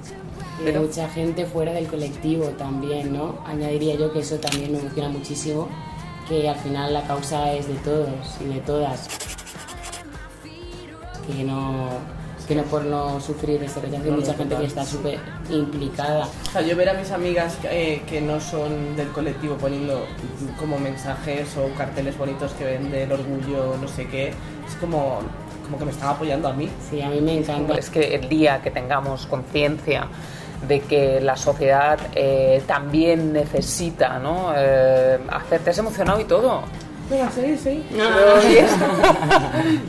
De 0.65 0.79
mucha 0.79 1.09
gente 1.09 1.47
fuera 1.47 1.73
del 1.73 1.87
colectivo 1.87 2.45
también, 2.51 3.13
¿no? 3.15 3.39
Añadiría 3.47 3.95
yo 3.97 4.13
que 4.13 4.21
eso 4.21 4.37
también 4.37 4.73
me 4.73 4.79
emociona 4.79 5.09
muchísimo, 5.09 5.69
que 6.29 6.49
al 6.49 6.57
final 6.57 6.93
la 6.93 7.03
causa 7.07 7.53
es 7.55 7.67
de 7.67 7.75
todos 7.77 8.09
y 8.45 8.53
de 8.53 8.61
todas. 8.61 9.09
Que 11.27 11.45
no, 11.45 11.89
que 12.47 12.55
no 12.57 12.63
por 12.65 12.85
no 12.85 13.21
sufrir 13.21 13.63
este 13.63 13.81
rechazo 13.81 14.03
hay 14.05 14.11
No, 14.11 14.17
mucha 14.17 14.33
no, 14.33 14.39
gente 14.39 14.57
que 14.57 14.65
está 14.65 14.85
súper 14.85 15.19
implicada. 15.51 16.29
O 16.49 16.51
sea, 16.53 16.61
yo 16.63 16.77
ver 16.77 16.89
a 16.91 16.95
mis 16.95 17.11
amigas 17.11 17.57
eh, 17.65 18.03
que 18.09 18.21
no 18.21 18.41
son 18.41 18.97
del 18.97 19.09
colectivo 19.09 19.55
poniendo 19.57 20.05
como 20.59 20.79
mensajes 20.79 21.57
o 21.57 21.73
carteles 21.77 22.19
bonitos 22.19 22.53
que 22.53 22.65
ven 22.65 22.91
del 22.91 23.13
orgullo, 23.13 23.77
no 23.81 23.89
sé 23.89 24.07
qué, 24.09 24.29
es 24.29 24.75
como, 24.81 25.21
como 25.65 25.79
que 25.79 25.85
me 25.85 25.91
están 25.93 26.09
apoyando 26.11 26.49
a 26.49 26.53
mí. 26.53 26.69
Sí, 26.91 27.01
a 27.01 27.09
mí 27.09 27.21
me 27.21 27.39
encanta. 27.39 27.75
Es 27.75 27.89
que 27.89 28.15
el 28.15 28.29
día 28.29 28.61
que 28.61 28.71
tengamos 28.71 29.27
conciencia 29.27 30.09
de 30.67 30.81
que 30.81 31.21
la 31.21 31.37
sociedad 31.37 31.99
eh, 32.15 32.63
también 32.67 33.33
necesita 33.33 34.19
¿no? 34.19 34.53
eh, 34.57 35.19
hacerte 35.31 35.71
has 35.71 35.79
emocionado 35.79 36.21
y 36.21 36.25
todo. 36.25 36.63
Venga, 37.09 37.31
sí, 37.31 37.59
sí. 37.63 37.85
Pero, 37.91 38.49
¿y 38.51 38.57
eso? 38.57 38.77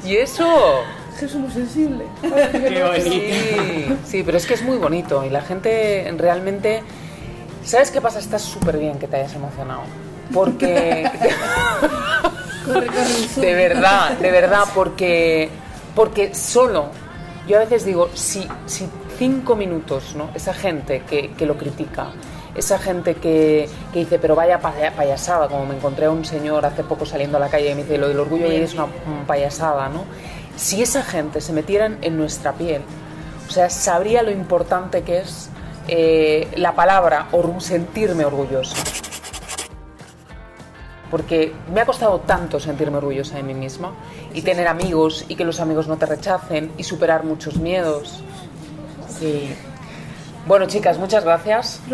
¿Y 0.06 0.16
eso? 0.16 0.80
Es 1.14 1.20
que 1.20 1.28
soy 1.28 1.42
muy 1.42 1.52
sensible. 1.52 2.06
Sí, 3.04 3.98
sí, 4.06 4.24
pero 4.24 4.38
es 4.38 4.46
que 4.46 4.54
es 4.54 4.64
muy 4.64 4.78
bonito 4.78 5.24
y 5.26 5.30
la 5.30 5.42
gente 5.42 6.12
realmente... 6.18 6.84
¿Sabes 7.64 7.92
qué 7.92 8.02
pasa? 8.02 8.18
Estás 8.18 8.42
súper 8.42 8.78
bien 8.78 8.98
que 8.98 9.08
te 9.08 9.18
hayas 9.18 9.36
emocionado. 9.36 9.82
Porque... 10.34 11.10
Corre, 12.66 12.86
corre, 12.86 13.42
de 13.42 13.56
verdad, 13.56 14.12
de 14.20 14.30
verdad, 14.30 14.66
porque, 14.76 15.50
porque 15.96 16.36
solo, 16.36 16.92
yo 17.48 17.58
a 17.58 17.62
veces 17.62 17.86
digo, 17.86 18.12
si, 18.14 18.48
si 18.68 18.88
cinco 19.22 19.56
minutos, 19.56 20.16
¿no? 20.16 20.30
Esa 20.34 20.52
gente 20.52 21.04
que, 21.08 21.30
que 21.38 21.46
lo 21.46 21.56
critica, 21.56 22.08
esa 22.56 22.80
gente 22.80 23.14
que, 23.14 23.70
que 23.94 24.00
dice, 24.00 24.18
pero 24.18 24.34
vaya 24.36 24.60
paya- 24.60 24.96
payasada, 24.96 25.48
como 25.48 25.64
me 25.68 25.76
encontré 25.76 26.08
a 26.08 26.10
un 26.10 26.26
señor 26.26 26.66
hace 26.66 26.84
poco 26.84 27.06
saliendo 27.06 27.38
a 27.38 27.40
la 27.40 27.48
calle 27.48 27.70
y 27.70 27.76
me 27.76 27.84
dice, 27.84 28.00
lo 28.00 28.08
del 28.08 28.20
orgullo 28.20 28.48
gay 28.48 28.62
es 28.64 28.74
una 28.74 28.88
payasada, 29.28 29.90
¿no? 29.90 30.06
Si 30.56 30.82
esa 30.82 31.04
gente 31.04 31.40
se 31.40 31.54
metieran 31.54 32.00
en 32.02 32.18
nuestra 32.18 32.54
piel, 32.54 32.82
o 33.48 33.52
sea, 33.52 33.70
sabría 33.70 34.24
lo 34.24 34.32
importante 34.32 35.04
que 35.04 35.20
es 35.20 35.52
eh, 35.88 36.48
la 36.56 36.74
palabra 36.74 37.28
or- 37.32 37.62
sentirme 37.62 38.26
orgulloso 38.26 38.76
porque 41.12 41.54
me 41.74 41.82
ha 41.82 41.86
costado 41.86 42.22
tanto 42.22 42.60
sentirme 42.60 42.98
orgullosa 42.98 43.36
de 43.36 43.44
mí 43.44 43.54
misma 43.54 43.92
y 44.34 44.42
tener 44.44 44.68
amigos 44.68 45.26
y 45.28 45.36
que 45.36 45.44
los 45.44 45.60
amigos 45.60 45.88
no 45.88 45.98
te 45.98 46.06
rechacen 46.06 46.72
y 46.78 46.84
superar 46.86 47.26
muchos 47.26 47.58
miedos. 47.58 48.24
Bueno, 50.48 50.66
chicas, 50.66 50.98
muchas 50.98 51.24
gracias. 51.24 51.80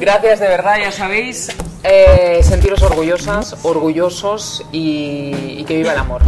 Gracias 0.00 0.40
de 0.40 0.48
verdad, 0.48 0.76
ya 0.80 0.92
sabéis. 0.92 1.48
eh, 1.82 2.40
sentiros 2.42 2.82
orgullosas, 2.82 3.56
orgullosos 3.62 4.64
y, 4.72 5.32
y 5.58 5.64
que 5.64 5.76
viva 5.76 5.92
el 5.92 5.98
amor. 5.98 6.22